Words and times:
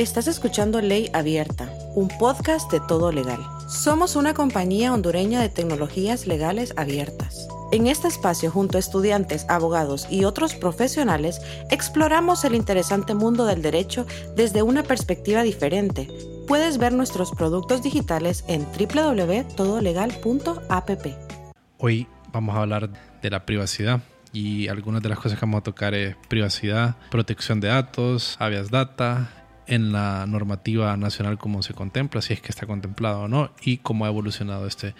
Estás 0.00 0.26
escuchando 0.28 0.80
Ley 0.80 1.10
Abierta, 1.12 1.68
un 1.94 2.08
podcast 2.08 2.72
de 2.72 2.80
todo 2.80 3.12
legal. 3.12 3.44
Somos 3.68 4.16
una 4.16 4.32
compañía 4.32 4.94
hondureña 4.94 5.42
de 5.42 5.50
tecnologías 5.50 6.26
legales 6.26 6.72
abiertas. 6.78 7.46
En 7.70 7.86
este 7.86 8.08
espacio, 8.08 8.50
junto 8.50 8.78
a 8.78 8.80
estudiantes, 8.80 9.44
abogados 9.50 10.06
y 10.10 10.24
otros 10.24 10.54
profesionales, 10.54 11.42
exploramos 11.70 12.46
el 12.46 12.54
interesante 12.54 13.12
mundo 13.12 13.44
del 13.44 13.60
derecho 13.60 14.06
desde 14.36 14.62
una 14.62 14.84
perspectiva 14.84 15.42
diferente. 15.42 16.08
Puedes 16.48 16.78
ver 16.78 16.94
nuestros 16.94 17.32
productos 17.32 17.82
digitales 17.82 18.42
en 18.48 18.66
www.todolegal.app. 18.72 21.06
Hoy 21.76 22.06
vamos 22.32 22.56
a 22.56 22.62
hablar 22.62 22.88
de 23.20 23.28
la 23.28 23.44
privacidad 23.44 24.00
y 24.32 24.68
algunas 24.68 25.02
de 25.02 25.10
las 25.10 25.18
cosas 25.18 25.38
que 25.38 25.44
vamos 25.44 25.58
a 25.58 25.64
tocar 25.64 25.92
es 25.92 26.16
privacidad, 26.28 26.96
protección 27.10 27.60
de 27.60 27.68
datos, 27.68 28.36
habeas 28.38 28.70
data, 28.70 29.39
en 29.70 29.92
la 29.92 30.26
normativa 30.26 30.96
nacional 30.96 31.38
como 31.38 31.62
se 31.62 31.74
contempla, 31.74 32.20
si 32.20 32.32
es 32.34 32.40
que 32.42 32.48
está 32.48 32.66
contemplado 32.66 33.22
o 33.22 33.28
no, 33.28 33.52
y 33.62 33.78
cómo 33.78 34.04
ha 34.04 34.08
evolucionado 34.08 34.66
este, 34.66 34.94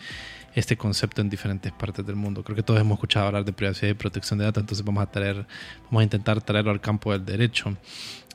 este 0.54 0.76
concepto 0.76 1.20
en 1.20 1.28
diferentes 1.28 1.72
partes 1.72 2.06
del 2.06 2.14
mundo. 2.14 2.44
Creo 2.44 2.54
que 2.54 2.62
todos 2.62 2.80
hemos 2.80 2.96
escuchado 2.96 3.26
hablar 3.26 3.44
de 3.44 3.52
privacidad 3.52 3.90
y 3.90 3.94
protección 3.94 4.38
de 4.38 4.44
datos, 4.44 4.62
entonces 4.62 4.86
vamos 4.86 5.02
a, 5.02 5.10
traer, 5.10 5.44
vamos 5.86 6.00
a 6.00 6.04
intentar 6.04 6.40
traerlo 6.40 6.70
al 6.70 6.80
campo 6.80 7.10
del 7.10 7.24
derecho. 7.24 7.76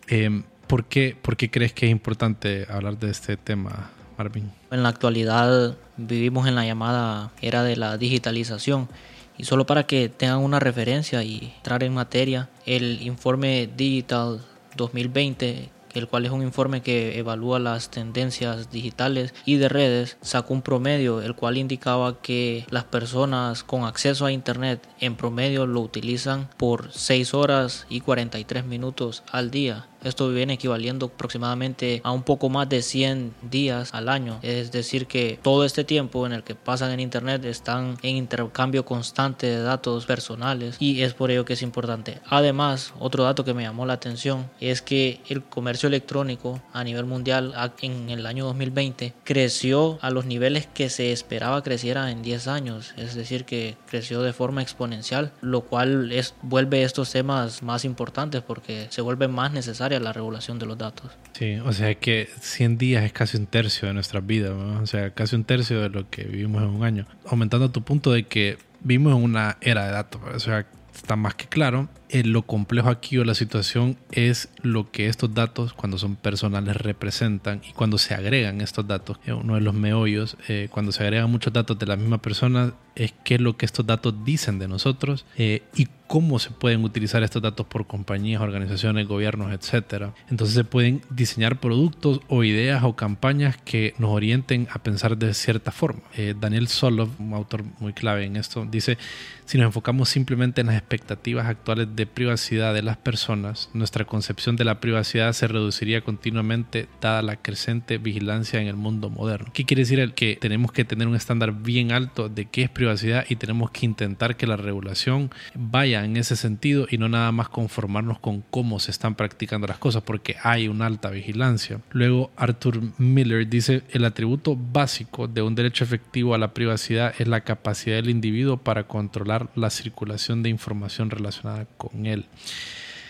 Eh, 0.10 0.44
¿por, 0.68 0.86
qué, 0.86 1.18
¿Por 1.20 1.38
qué 1.38 1.50
crees 1.50 1.72
que 1.72 1.86
es 1.86 1.92
importante 1.92 2.68
hablar 2.70 3.00
de 3.00 3.12
este 3.12 3.38
tema, 3.38 3.92
Marvin? 4.18 4.52
En 4.72 4.84
la 4.84 4.90
actualidad 4.90 5.78
vivimos 5.96 6.50
en 6.50 6.56
la 6.56 6.66
llamada 6.66 7.32
era 7.42 7.64
de 7.64 7.78
la 7.78 7.98
digitalización. 7.98 8.90
Y 9.38 9.46
solo 9.46 9.66
para 9.66 9.84
que 9.84 10.08
tengan 10.10 10.40
una 10.40 10.60
referencia 10.60 11.24
y 11.24 11.54
entrar 11.58 11.84
en 11.84 11.94
materia, 11.94 12.50
el 12.66 13.02
informe 13.02 13.70
Digital 13.76 14.42
2020 14.78 15.75
el 15.96 16.08
cual 16.08 16.26
es 16.26 16.32
un 16.32 16.44
informe 16.44 16.82
que 16.82 17.18
evalúa 17.18 17.60
las 17.60 17.90
tendencias 17.90 18.70
digitales 18.70 19.34
y 19.46 19.56
de 19.56 19.70
redes, 19.70 20.18
sacó 20.22 20.54
un 20.54 20.62
promedio, 20.62 21.22
el 21.22 21.36
cual 21.36 21.58
indicaba 21.58 22.22
que 22.22 22.66
las 22.70 22.84
personas 22.84 23.64
con 23.64 23.86
acceso 23.86 24.26
a 24.26 24.32
Internet 24.32 24.88
en 25.00 25.16
promedio 25.16 25.66
lo 25.66 25.82
utilizan 25.82 26.50
por 26.58 26.92
6 26.92 27.34
horas 27.34 27.88
y 27.90 28.02
43 28.02 28.66
minutos 28.66 29.24
al 29.32 29.52
día. 29.52 29.88
Esto 30.06 30.30
viene 30.30 30.54
equivaliendo 30.54 31.08
aproximadamente 31.08 32.00
a 32.04 32.12
un 32.12 32.24
poco 32.24 32.50
más 32.50 32.70
de 32.70 32.82
100 32.82 33.34
días 33.42 33.94
al 33.94 34.08
año. 34.08 34.40
Es 34.44 34.72
decir, 34.72 35.08
que 35.08 35.40
todo 35.42 35.66
este 35.66 35.84
tiempo 35.84 36.26
en 36.26 36.34
el 36.34 36.44
que 36.44 36.56
pasan 36.56 36.92
en 36.92 37.00
Internet 37.00 37.44
están 37.46 37.98
en 38.04 38.16
intercambio 38.16 38.86
constante 38.86 39.48
de 39.48 39.62
datos 39.62 40.06
personales 40.06 40.78
y 40.80 41.02
es 41.02 41.14
por 41.16 41.32
ello 41.32 41.44
que 41.44 41.54
es 41.54 41.62
importante. 41.62 42.20
Además, 42.28 42.94
otro 43.00 43.24
dato 43.24 43.44
que 43.44 43.56
me 43.56 43.64
llamó 43.64 43.86
la 43.86 43.94
atención 43.94 44.50
es 44.60 44.82
que 44.82 45.22
el 45.28 45.44
comercio 45.44 45.88
electrónico 45.88 46.62
a 46.72 46.84
nivel 46.84 47.06
mundial 47.06 47.54
en 47.82 48.10
el 48.10 48.26
año 48.28 48.46
2020 48.46 49.14
creció 49.24 49.98
a 50.02 50.12
los 50.12 50.26
niveles 50.26 50.68
que 50.68 50.90
se 50.90 51.12
esperaba 51.12 51.64
creciera 51.64 52.12
en 52.12 52.22
10 52.22 52.48
años. 52.48 52.94
Es 52.98 53.16
decir, 53.16 53.46
que 53.46 53.76
creció 53.90 54.22
de 54.22 54.34
forma 54.34 54.62
exponencial, 54.62 55.32
lo 55.42 55.62
cual 55.62 56.12
es, 56.12 56.36
vuelve 56.42 56.84
estos 56.84 57.12
temas 57.12 57.64
más 57.64 57.86
importantes 57.86 58.42
porque 58.42 58.88
se 58.90 59.02
vuelve 59.02 59.28
más 59.28 59.52
necesaria 60.00 60.06
la 60.06 60.14
regulación 60.14 60.60
de 60.60 60.66
los 60.66 60.78
datos. 60.78 61.12
Sí, 61.34 61.58
o 61.58 61.74
sea 61.74 61.96
que 61.96 62.30
100 62.40 62.78
días 62.78 63.04
es 63.04 63.14
casi 63.14 63.38
un 63.38 63.48
tercio 63.48 63.88
de 63.88 63.94
nuestras 63.94 64.26
vidas, 64.26 64.52
o 64.52 64.86
sea, 64.86 65.12
casi 65.12 65.36
un 65.36 65.44
tercio 65.44 65.82
de 65.82 65.90
lo 65.90 66.10
que 66.10 66.24
vivimos 66.24 66.64
en 66.64 66.70
un 66.70 66.84
año. 66.84 67.06
Aumentando 67.26 67.72
tu 67.72 67.84
punto 67.84 68.12
de 68.12 68.24
que 68.24 68.58
vivimos 68.82 69.16
en 69.16 69.24
una 69.24 69.58
era 69.62 69.86
de 69.86 69.92
datos, 69.92 70.22
o 70.34 70.40
sea, 70.40 70.66
está 70.94 71.16
más 71.16 71.36
que 71.36 71.48
claro. 71.48 71.90
Eh, 72.10 72.24
lo 72.24 72.44
complejo 72.44 72.90
aquí 72.90 73.18
o 73.18 73.24
la 73.24 73.34
situación 73.34 73.98
es 74.12 74.50
lo 74.62 74.92
que 74.92 75.08
estos 75.08 75.34
datos, 75.34 75.74
cuando 75.74 75.98
son 75.98 76.16
personales, 76.16 76.78
representan 76.78 77.62
y 77.68 77.74
cuando 77.74 77.98
se 77.98 78.14
agregan 78.14 78.62
estos 78.62 78.88
datos, 78.88 79.20
eh, 79.26 79.34
uno 79.34 79.56
de 79.56 79.62
los 79.62 79.74
meollos, 79.74 80.38
eh, 80.48 80.68
cuando 80.72 80.92
se 80.92 81.04
agregan 81.04 81.32
muchos 81.32 81.52
datos 81.52 81.80
de 81.80 81.86
la 81.86 81.96
misma 81.96 82.20
persona, 82.20 82.74
es 82.96 83.14
qué 83.24 83.36
es 83.36 83.42
lo 83.42 83.58
que 83.58 83.66
estos 83.66 83.86
datos 83.86 84.14
dicen 84.24 84.60
de 84.60 84.68
nosotros 84.68 85.26
y 85.38 85.88
cómo 86.08 86.38
se 86.40 86.52
pueden 86.52 86.84
utilizar 86.84 87.24
estos 87.24 87.42
datos 87.42 87.66
por 87.66 87.88
compañías, 87.88 88.42
organizaciones, 88.42 89.08
gobiernos, 89.08 89.52
etc. 89.52 90.12
Entonces 90.30 90.56
se 90.56 90.64
pueden 90.64 91.02
diseñar 91.10 91.60
productos 91.60 92.22
o 92.28 92.44
ideas 92.44 92.84
o 92.84 92.96
campañas 92.96 93.58
que 93.58 93.94
nos 93.98 94.12
orienten 94.12 94.68
a 94.72 94.80
pensar 94.80 95.18
de 95.18 95.34
cierta 95.34 95.72
forma. 95.72 96.02
Eh, 96.16 96.36
Daniel 96.40 96.68
Solov, 96.68 97.10
un 97.20 97.34
autor 97.34 97.64
muy 97.80 97.94
clave 97.94 98.26
en 98.26 98.36
esto, 98.36 98.66
dice, 98.70 98.98
si 99.46 99.58
nos 99.58 99.66
enfocamos 99.66 100.10
simplemente 100.10 100.62
en 100.62 100.68
las 100.68 100.78
expectativas 100.78 101.48
actuales 101.48 101.95
de 101.96 102.06
privacidad 102.06 102.74
de 102.74 102.82
las 102.82 102.98
personas, 102.98 103.70
nuestra 103.74 104.06
concepción 104.06 104.56
de 104.56 104.66
la 104.66 104.80
privacidad 104.80 105.34
se 105.34 105.48
reduciría 105.48 106.02
continuamente 106.02 106.88
dada 107.02 107.22
la 107.22 107.38
creciente 107.38 107.98
vigilancia 107.98 108.62
en 108.62 108.68
el 108.68 108.76
mundo 108.76 109.10
moderno. 109.10 109.52
¿Qué 109.54 109.66
quiere 109.66 109.82
decir? 109.82 110.00
El 110.00 110.14
que 110.14 110.38
tenemos 110.40 110.72
que 110.72 110.86
tener 110.86 111.08
un 111.08 111.16
estándar 111.16 111.54
bien 111.54 111.92
alto 111.92 112.30
de 112.30 112.46
qué 112.46 112.64
es 112.64 112.70
privacidad 112.70 113.26
y 113.30 113.36
tenemos 113.36 113.72
que 113.72 113.86
intentar 113.86 114.36
que 114.36 114.48
la 114.48 114.58
regulación 114.58 115.32
vaya 115.54 116.04
en 116.04 116.18
ese 116.18 116.36
sentido 116.36 116.88
y 116.90 116.98
no 116.98 117.10
nada 117.10 117.32
más 117.32 117.50
conformarnos 117.50 118.20
con 118.20 118.42
cómo 118.42 118.80
se 118.80 118.92
están 118.92 119.16
practicando 119.16 119.68
las 119.68 119.78
cosas 119.78 120.04
porque 120.04 120.36
hay 120.44 120.68
una 120.68 120.86
alta 120.86 121.10
vigilancia. 121.10 121.82
Luego 121.92 122.32
Arthur 122.36 122.82
Miller 122.98 123.48
dice 123.48 123.84
el 123.92 124.06
atributo 124.06 124.56
básico 124.56 125.28
de 125.28 125.42
un 125.42 125.56
derecho 125.56 125.84
efectivo 125.84 126.34
a 126.34 126.38
la 126.38 126.54
privacidad 126.54 127.14
es 127.18 127.28
la 127.28 127.42
capacidad 127.42 127.96
del 127.96 128.10
individuo 128.10 128.58
para 128.58 128.88
controlar 128.88 129.50
la 129.56 129.70
circulación 129.70 130.44
de 130.44 130.50
información 130.50 131.10
relacionada 131.10 131.66
con 131.78 131.85
él. 132.06 132.26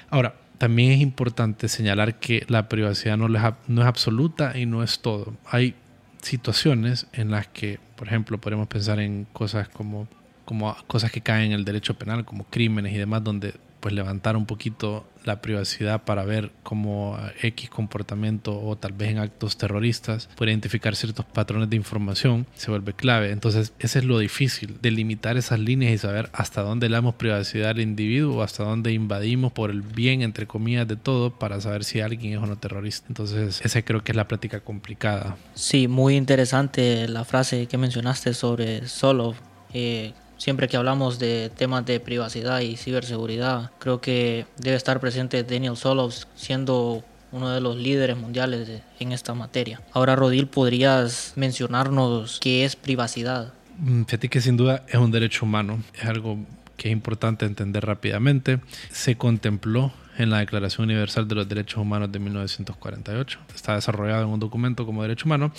Ahora, 0.09 0.35
también 0.57 0.91
es 0.91 1.01
importante 1.01 1.67
señalar 1.67 2.19
que 2.19 2.45
la 2.47 2.69
privacidad 2.69 3.17
no, 3.17 3.27
no 3.27 3.81
es 3.81 3.87
absoluta 3.87 4.57
y 4.57 4.65
no 4.65 4.83
es 4.83 4.99
todo. 4.99 5.35
Hay 5.45 5.75
situaciones 6.21 7.07
en 7.13 7.31
las 7.31 7.47
que, 7.47 7.79
por 7.95 8.07
ejemplo, 8.07 8.39
podemos 8.39 8.67
pensar 8.67 8.99
en 8.99 9.25
cosas 9.33 9.67
como 9.69 10.07
como 10.45 10.75
cosas 10.87 11.11
que 11.11 11.21
caen 11.21 11.47
en 11.47 11.51
el 11.53 11.65
derecho 11.65 11.95
penal, 11.95 12.23
como 12.23 12.45
crímenes 12.45 12.93
y 12.93 12.97
demás, 12.97 13.23
donde 13.23 13.55
pues 13.85 13.93
levantar 13.93 14.35
un 14.35 14.47
poquito 14.47 15.05
la 15.25 15.41
privacidad 15.41 16.05
para 16.05 16.25
ver 16.25 16.49
cómo 16.63 17.19
X 17.43 17.69
comportamiento 17.69 18.59
o 18.59 18.75
tal 18.75 18.93
vez 18.93 19.11
en 19.11 19.19
actos 19.19 19.57
terroristas 19.57 20.27
puede 20.35 20.53
identificar 20.53 20.95
ciertos 20.95 21.23
patrones 21.23 21.69
de 21.69 21.75
información 21.75 22.47
se 22.55 22.71
vuelve 22.71 22.93
clave. 22.93 23.29
Entonces, 23.29 23.73
ese 23.77 23.99
es 23.99 24.05
lo 24.05 24.17
difícil, 24.17 24.79
delimitar 24.81 25.37
esas 25.37 25.59
líneas 25.59 25.93
y 25.93 25.99
saber 25.99 26.31
hasta 26.33 26.63
dónde 26.63 26.89
le 26.89 26.95
damos 26.95 27.13
privacidad 27.13 27.69
al 27.69 27.79
individuo 27.79 28.41
hasta 28.41 28.63
dónde 28.63 28.91
invadimos 28.91 29.51
por 29.51 29.69
el 29.69 29.83
bien, 29.83 30.23
entre 30.23 30.47
comillas, 30.47 30.87
de 30.87 30.95
todo 30.95 31.37
para 31.37 31.61
saber 31.61 31.83
si 31.83 31.99
alguien 31.99 32.33
es 32.33 32.39
o 32.39 32.47
no 32.47 32.57
terrorista. 32.57 33.05
Entonces, 33.09 33.61
esa 33.63 33.83
creo 33.83 34.03
que 34.03 34.13
es 34.13 34.15
la 34.15 34.27
práctica 34.27 34.61
complicada. 34.61 35.37
Sí, 35.53 35.87
muy 35.87 36.15
interesante 36.15 37.07
la 37.07 37.23
frase 37.23 37.67
que 37.67 37.77
mencionaste 37.77 38.33
sobre 38.33 38.87
solo. 38.87 39.35
Eh, 39.75 40.13
Siempre 40.45 40.67
que 40.67 40.77
hablamos 40.77 41.17
de 41.17 41.49
temas 41.49 41.87
de 41.87 41.99
privacidad 41.99 42.59
y 42.59 42.77
ciberseguridad, 42.77 43.71
creo 43.79 43.99
que 43.99 44.45
debe 44.59 44.77
estar 44.77 44.99
presente 44.99 45.43
Daniel 45.43 45.75
Solos 45.75 46.27
siendo 46.35 47.03
uno 47.31 47.49
de 47.49 47.59
los 47.61 47.77
líderes 47.77 48.15
mundiales 48.15 48.83
en 48.99 49.11
esta 49.11 49.33
materia. 49.33 49.81
Ahora, 49.91 50.15
Rodil, 50.15 50.45
¿podrías 50.45 51.33
mencionarnos 51.35 52.39
qué 52.41 52.63
es 52.63 52.75
privacidad? 52.75 53.53
Mm, 53.79 54.03
fíjate 54.03 54.29
que 54.29 54.39
sin 54.39 54.55
duda 54.55 54.85
es 54.87 54.99
un 54.99 55.09
derecho 55.09 55.45
humano, 55.45 55.81
es 55.95 56.05
algo 56.05 56.37
que 56.77 56.89
es 56.89 56.93
importante 56.93 57.47
entender 57.47 57.83
rápidamente. 57.83 58.59
Se 58.91 59.17
contempló 59.17 59.93
en 60.15 60.29
la 60.29 60.37
Declaración 60.37 60.85
Universal 60.85 61.27
de 61.27 61.33
los 61.33 61.49
Derechos 61.49 61.79
Humanos 61.79 62.11
de 62.11 62.19
1948. 62.19 63.39
Está 63.55 63.73
desarrollado 63.73 64.21
en 64.21 64.29
un 64.29 64.39
documento 64.39 64.85
como 64.85 65.01
derecho 65.01 65.25
humano 65.25 65.51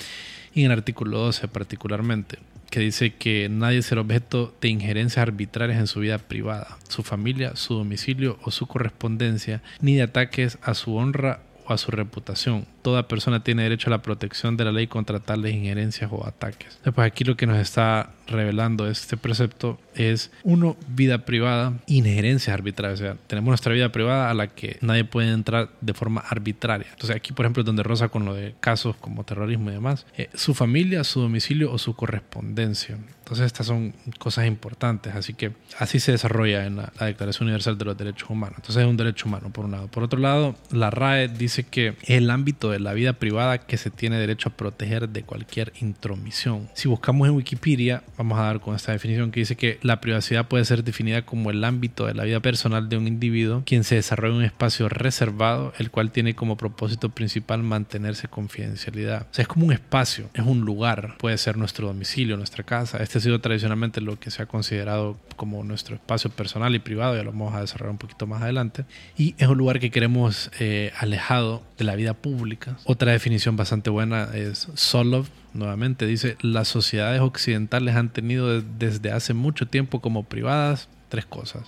y 0.54 0.60
en 0.60 0.70
el 0.70 0.78
artículo 0.78 1.18
12 1.18 1.48
particularmente 1.48 2.38
que 2.76 2.80
dice 2.80 3.14
que 3.14 3.48
nadie 3.48 3.80
será 3.80 4.02
objeto 4.02 4.54
de 4.60 4.68
injerencias 4.68 5.22
arbitrarias 5.22 5.78
en 5.78 5.86
su 5.86 6.00
vida 6.00 6.18
privada, 6.18 6.76
su 6.90 7.02
familia, 7.02 7.56
su 7.56 7.72
domicilio 7.72 8.38
o 8.42 8.50
su 8.50 8.66
correspondencia, 8.66 9.62
ni 9.80 9.94
de 9.94 10.02
ataques 10.02 10.58
a 10.60 10.74
su 10.74 10.94
honra 10.94 11.40
a 11.66 11.78
su 11.78 11.90
reputación. 11.90 12.66
Toda 12.82 13.08
persona 13.08 13.42
tiene 13.42 13.62
derecho 13.62 13.88
a 13.88 13.92
la 13.92 14.02
protección 14.02 14.58
de 14.58 14.66
la 14.66 14.72
ley 14.72 14.88
contra 14.88 15.20
tales 15.20 15.54
injerencias 15.54 16.10
o 16.12 16.26
ataques. 16.26 16.78
Pues 16.82 16.98
aquí 16.98 17.24
lo 17.24 17.34
que 17.34 17.46
nos 17.46 17.56
está 17.56 18.10
revelando 18.26 18.88
este 18.88 19.16
precepto 19.16 19.78
es, 19.94 20.30
uno, 20.44 20.76
vida 20.88 21.24
privada, 21.24 21.74
injerencias 21.86 22.52
arbitrarias. 22.52 23.00
O 23.00 23.04
sea, 23.04 23.16
tenemos 23.26 23.48
nuestra 23.48 23.72
vida 23.72 23.90
privada 23.92 24.30
a 24.30 24.34
la 24.34 24.48
que 24.48 24.78
nadie 24.80 25.04
puede 25.04 25.32
entrar 25.32 25.70
de 25.80 25.94
forma 25.94 26.20
arbitraria. 26.20 26.88
Entonces 26.90 27.16
aquí, 27.16 27.32
por 27.32 27.44
ejemplo, 27.44 27.62
es 27.62 27.66
donde 27.66 27.82
rosa 27.82 28.08
con 28.08 28.24
lo 28.24 28.34
de 28.34 28.54
casos 28.60 28.96
como 28.96 29.24
terrorismo 29.24 29.70
y 29.70 29.74
demás. 29.74 30.06
Eh, 30.16 30.28
su 30.34 30.54
familia, 30.54 31.04
su 31.04 31.20
domicilio 31.20 31.72
o 31.72 31.78
su 31.78 31.94
correspondencia. 31.94 32.98
Entonces 33.26 33.46
estas 33.46 33.66
son 33.66 33.92
cosas 34.20 34.46
importantes, 34.46 35.12
así 35.16 35.34
que 35.34 35.50
así 35.80 35.98
se 35.98 36.12
desarrolla 36.12 36.64
en 36.64 36.76
la, 36.76 36.92
Declaración 37.00 37.48
Universal 37.48 37.76
de 37.76 37.84
los 37.84 37.98
Derechos 37.98 38.30
Humanos. 38.30 38.58
Entonces 38.58 38.84
es 38.84 38.88
un 38.88 38.96
derecho 38.96 39.26
humano, 39.26 39.50
por 39.52 39.64
un 39.64 39.72
lado. 39.72 39.88
Por 39.88 40.04
otro 40.04 40.20
lado, 40.20 40.54
la 40.70 40.90
RAE 40.90 41.26
dice 41.26 41.64
que 41.64 41.96
es 42.02 42.10
el 42.10 42.30
ámbito 42.30 42.70
de 42.70 42.78
la 42.78 42.92
vida 42.92 43.14
privada 43.14 43.58
que 43.58 43.78
se 43.78 43.90
tiene 43.90 44.16
derecho 44.18 44.50
a 44.50 44.52
proteger 44.52 45.08
de 45.08 45.24
cualquier 45.24 45.72
intromisión. 45.80 46.68
Si 46.74 46.86
buscamos 46.86 47.26
en 47.26 47.34
Wikipedia, 47.34 48.04
vamos 48.16 48.38
a 48.38 48.42
dar 48.42 48.60
con 48.60 48.74
esta 48.74 48.92
definición 48.92 49.30
que 49.30 49.40
dice 49.40 49.56
que 49.56 49.78
la 49.82 50.00
privacidad 50.00 50.48
puede 50.48 50.64
ser 50.64 50.84
definida 50.84 51.22
como 51.22 51.50
el 51.50 51.62
ámbito 51.64 52.06
de 52.06 52.14
la 52.14 52.24
vida 52.24 52.40
personal 52.40 52.88
de 52.88 52.96
un 52.96 53.06
individuo 53.06 53.62
quien 53.66 53.84
se 53.84 53.96
desarrolla 53.96 54.34
en 54.34 54.38
un 54.38 54.44
espacio 54.44 54.88
reservado, 54.88 55.72
el 55.78 55.90
cual 55.90 56.10
tiene 56.10 56.34
como 56.34 56.56
propósito 56.56 57.10
principal 57.10 57.62
mantenerse 57.62 58.28
confidencialidad. 58.28 59.26
O 59.30 59.34
sea, 59.34 59.42
es 59.42 59.48
como 59.48 59.66
un 59.66 59.72
espacio, 59.72 60.28
es 60.34 60.44
un 60.44 60.60
lugar, 60.60 61.16
puede 61.18 61.38
ser 61.38 61.56
nuestro 61.56 61.88
domicilio, 61.88 62.36
nuestra 62.36 62.64
casa. 62.64 62.98
Este 63.02 63.18
ha 63.18 63.20
sido 63.20 63.40
tradicionalmente 63.40 64.00
lo 64.00 64.18
que 64.18 64.30
se 64.30 64.42
ha 64.42 64.46
considerado 64.46 65.18
como 65.36 65.62
nuestro 65.64 65.96
espacio 65.96 66.30
personal 66.30 66.74
y 66.74 66.78
privado, 66.78 67.16
ya 67.16 67.22
lo 67.22 67.32
vamos 67.32 67.54
a 67.54 67.60
desarrollar 67.60 67.92
un 67.92 67.98
poquito 67.98 68.26
más 68.26 68.42
adelante. 68.42 68.84
Y 69.16 69.34
es 69.38 69.48
un 69.48 69.58
lugar 69.58 69.80
que 69.80 69.90
queremos 69.90 70.50
eh, 70.58 70.92
alejado 70.98 71.62
de 71.78 71.84
la 71.84 71.94
vida 71.94 72.14
pública. 72.14 72.76
Otra 72.84 73.12
definición 73.12 73.56
bastante 73.56 73.90
buena 73.90 74.30
es 74.34 74.68
Solov, 74.74 75.26
nuevamente 75.56 76.06
dice, 76.06 76.36
las 76.40 76.68
sociedades 76.68 77.20
occidentales 77.20 77.96
han 77.96 78.12
tenido 78.12 78.60
desde 78.60 79.12
hace 79.12 79.34
mucho 79.34 79.66
tiempo 79.66 80.00
como 80.00 80.24
privadas 80.24 80.88
tres 81.08 81.26
cosas, 81.26 81.64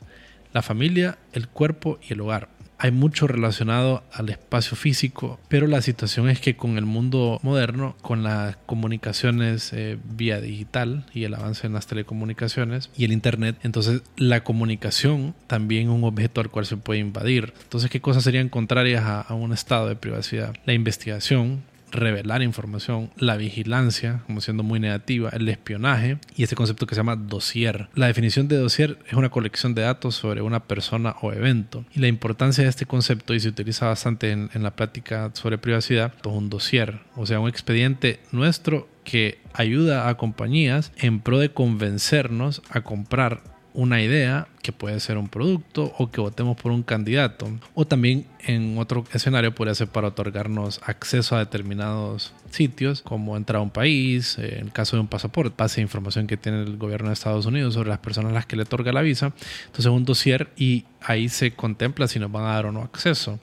la 0.52 0.62
familia, 0.62 1.18
el 1.32 1.48
cuerpo 1.48 1.98
y 2.08 2.12
el 2.12 2.20
hogar. 2.20 2.48
Hay 2.80 2.92
mucho 2.92 3.26
relacionado 3.26 4.04
al 4.12 4.28
espacio 4.28 4.76
físico, 4.76 5.40
pero 5.48 5.66
la 5.66 5.82
situación 5.82 6.28
es 6.28 6.38
que 6.38 6.56
con 6.56 6.78
el 6.78 6.84
mundo 6.84 7.40
moderno, 7.42 7.96
con 8.02 8.22
las 8.22 8.56
comunicaciones 8.66 9.72
eh, 9.72 9.98
vía 10.04 10.40
digital 10.40 11.04
y 11.12 11.24
el 11.24 11.34
avance 11.34 11.66
en 11.66 11.72
las 11.72 11.88
telecomunicaciones 11.88 12.90
y 12.96 13.04
el 13.04 13.10
Internet, 13.10 13.56
entonces 13.64 14.02
la 14.16 14.44
comunicación 14.44 15.34
también 15.48 15.88
es 15.88 15.94
un 15.94 16.04
objeto 16.04 16.40
al 16.40 16.50
cual 16.50 16.66
se 16.66 16.76
puede 16.76 17.00
invadir. 17.00 17.52
Entonces, 17.64 17.90
¿qué 17.90 18.00
cosas 18.00 18.22
serían 18.22 18.48
contrarias 18.48 19.02
a, 19.02 19.22
a 19.22 19.34
un 19.34 19.52
estado 19.52 19.88
de 19.88 19.96
privacidad? 19.96 20.54
La 20.64 20.72
investigación, 20.72 21.64
revelar 21.90 22.42
información, 22.42 23.10
la 23.16 23.36
vigilancia, 23.36 24.22
como 24.26 24.40
siendo 24.40 24.62
muy 24.62 24.80
negativa, 24.80 25.30
el 25.30 25.48
espionaje 25.48 26.18
y 26.36 26.42
este 26.42 26.56
concepto 26.56 26.86
que 26.86 26.94
se 26.94 27.00
llama 27.00 27.16
dossier. 27.16 27.88
La 27.94 28.06
definición 28.06 28.48
de 28.48 28.56
dossier 28.56 28.98
es 29.06 29.14
una 29.14 29.30
colección 29.30 29.74
de 29.74 29.82
datos 29.82 30.14
sobre 30.14 30.42
una 30.42 30.60
persona 30.60 31.16
o 31.22 31.32
evento. 31.32 31.84
Y 31.94 32.00
la 32.00 32.08
importancia 32.08 32.64
de 32.64 32.70
este 32.70 32.86
concepto, 32.86 33.34
y 33.34 33.40
se 33.40 33.48
utiliza 33.48 33.86
bastante 33.86 34.30
en, 34.32 34.48
la 34.54 34.74
práctica 34.74 35.30
sobre 35.34 35.58
privacidad, 35.58 36.12
es 36.18 36.26
un 36.26 36.50
dossier, 36.50 37.00
o 37.16 37.26
sea, 37.26 37.40
un 37.40 37.48
expediente 37.48 38.20
nuestro 38.32 38.88
que 39.04 39.40
ayuda 39.54 40.08
a 40.08 40.16
compañías 40.16 40.92
en 40.98 41.20
pro 41.20 41.38
de 41.38 41.50
convencernos 41.50 42.62
a 42.70 42.82
comprar 42.82 43.42
una 43.74 44.00
idea 44.02 44.48
que 44.62 44.72
puede 44.72 44.98
ser 45.00 45.18
un 45.18 45.28
producto 45.28 45.94
o 45.98 46.10
que 46.10 46.20
votemos 46.20 46.56
por 46.56 46.72
un 46.72 46.82
candidato. 46.82 47.48
O 47.74 47.86
también 47.86 48.26
en 48.40 48.78
otro 48.78 49.04
escenario 49.12 49.54
podría 49.54 49.74
ser 49.74 49.88
para 49.88 50.08
otorgarnos 50.08 50.80
acceso 50.84 51.36
a 51.36 51.40
determinados 51.40 52.32
sitios 52.50 53.02
como 53.02 53.36
entrar 53.36 53.60
a 53.60 53.62
un 53.62 53.70
país, 53.70 54.38
en 54.38 54.66
el 54.66 54.72
caso 54.72 54.96
de 54.96 55.00
un 55.00 55.08
pasaporte, 55.08 55.54
base 55.56 55.80
información 55.80 56.26
que 56.26 56.36
tiene 56.36 56.62
el 56.62 56.76
gobierno 56.76 57.08
de 57.08 57.14
Estados 57.14 57.46
Unidos 57.46 57.74
sobre 57.74 57.88
las 57.90 57.98
personas 57.98 58.32
a 58.32 58.34
las 58.34 58.46
que 58.46 58.56
le 58.56 58.62
otorga 58.62 58.92
la 58.92 59.02
visa. 59.02 59.32
Entonces 59.66 59.86
un 59.86 60.04
dossier 60.04 60.50
y 60.56 60.84
ahí 61.00 61.28
se 61.28 61.52
contempla 61.52 62.08
si 62.08 62.18
nos 62.18 62.32
van 62.32 62.44
a 62.44 62.54
dar 62.54 62.66
o 62.66 62.72
no 62.72 62.82
acceso. 62.82 63.38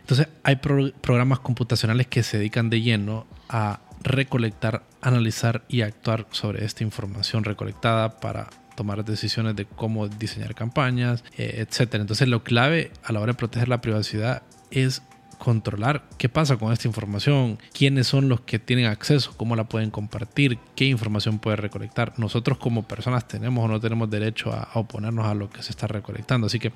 Entonces 0.00 0.28
hay 0.42 0.56
programas 0.56 1.40
computacionales 1.40 2.06
que 2.06 2.22
se 2.22 2.36
dedican 2.36 2.68
de 2.68 2.82
lleno 2.82 3.26
a 3.48 3.80
recolectar, 4.02 4.82
analizar 5.00 5.64
y 5.66 5.80
actuar 5.80 6.26
sobre 6.30 6.64
esta 6.64 6.84
información 6.84 7.42
recolectada 7.42 8.20
para 8.20 8.50
tomar 8.74 9.04
decisiones 9.04 9.56
de 9.56 9.64
cómo 9.64 10.08
diseñar 10.08 10.54
campañas, 10.54 11.24
eh, 11.36 11.64
etcétera. 11.66 12.02
Entonces, 12.02 12.28
lo 12.28 12.42
clave 12.44 12.90
a 13.02 13.12
la 13.12 13.20
hora 13.20 13.32
de 13.32 13.38
proteger 13.38 13.68
la 13.68 13.80
privacidad 13.80 14.42
es 14.70 15.02
controlar 15.34 16.04
qué 16.18 16.28
pasa 16.28 16.56
con 16.56 16.72
esta 16.72 16.88
información, 16.88 17.58
quiénes 17.72 18.06
son 18.06 18.28
los 18.28 18.40
que 18.40 18.58
tienen 18.58 18.86
acceso, 18.86 19.32
cómo 19.36 19.56
la 19.56 19.64
pueden 19.64 19.90
compartir, 19.90 20.58
qué 20.76 20.86
información 20.86 21.38
puede 21.38 21.56
recolectar. 21.56 22.12
Nosotros 22.18 22.58
como 22.58 22.86
personas 22.86 23.26
tenemos 23.28 23.64
o 23.64 23.68
no 23.68 23.80
tenemos 23.80 24.10
derecho 24.10 24.52
a, 24.52 24.68
oponernos 24.74 25.26
a 25.26 25.34
lo 25.34 25.50
que 25.50 25.62
se 25.62 25.70
está 25.70 25.86
recolectando. 25.86 26.46
Así 26.46 26.58
que 26.58 26.72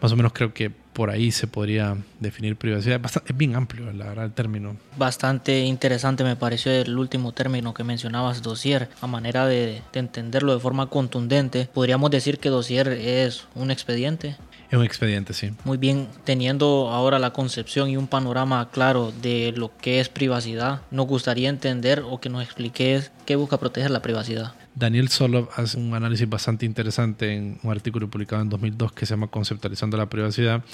más 0.00 0.12
o 0.12 0.16
menos 0.16 0.32
creo 0.32 0.52
que 0.52 0.70
por 0.70 1.10
ahí 1.10 1.30
se 1.30 1.46
podría 1.46 1.96
definir 2.20 2.56
privacidad. 2.56 3.00
Es, 3.04 3.36
bien 3.36 3.56
amplio, 3.56 3.92
la 3.92 4.06
verdad, 4.06 4.24
el 4.26 4.32
término. 4.32 4.76
Bastante 4.96 5.60
interesante 5.60 6.24
me 6.24 6.36
pareció 6.36 6.72
el 6.72 6.96
último 6.98 7.32
término 7.32 7.72
que 7.72 7.84
mencionabas, 7.84 8.42
dossier. 8.42 8.88
A 9.00 9.06
manera 9.06 9.46
de, 9.46 9.82
de 9.92 10.00
entenderlo 10.00 10.54
de 10.54 10.60
forma 10.60 10.86
contundente, 10.86 11.68
podríamos 11.72 12.10
decir 12.10 12.38
que 12.38 12.48
dossier 12.48 12.88
es 12.88 13.46
un 13.54 13.70
expediente. 13.70 14.36
Es 14.72 14.78
un 14.78 14.86
expediente, 14.86 15.34
sí. 15.34 15.50
Muy 15.64 15.76
bien, 15.76 16.08
teniendo 16.24 16.88
ahora 16.88 17.18
la 17.18 17.34
concepción 17.34 17.90
y 17.90 17.98
un 17.98 18.06
panorama 18.06 18.70
claro 18.70 19.12
de 19.20 19.52
lo 19.54 19.70
que 19.76 20.00
es 20.00 20.08
privacidad, 20.08 20.80
nos 20.90 21.06
gustaría 21.06 21.50
entender 21.50 22.02
o 22.08 22.22
que 22.22 22.30
nos 22.30 22.42
expliques 22.42 23.12
qué 23.26 23.36
busca 23.36 23.58
proteger 23.58 23.90
la 23.90 24.00
privacidad. 24.00 24.54
Daniel 24.74 25.10
Solov 25.10 25.50
hace 25.56 25.76
un 25.76 25.92
análisis 25.92 26.26
bastante 26.26 26.64
interesante 26.64 27.34
en 27.34 27.58
un 27.62 27.70
artículo 27.70 28.08
publicado 28.08 28.40
en 28.40 28.48
2002 28.48 28.92
que 28.92 29.04
se 29.04 29.12
llama 29.12 29.26
Conceptualizando 29.26 29.98
la 29.98 30.08
privacidad 30.08 30.64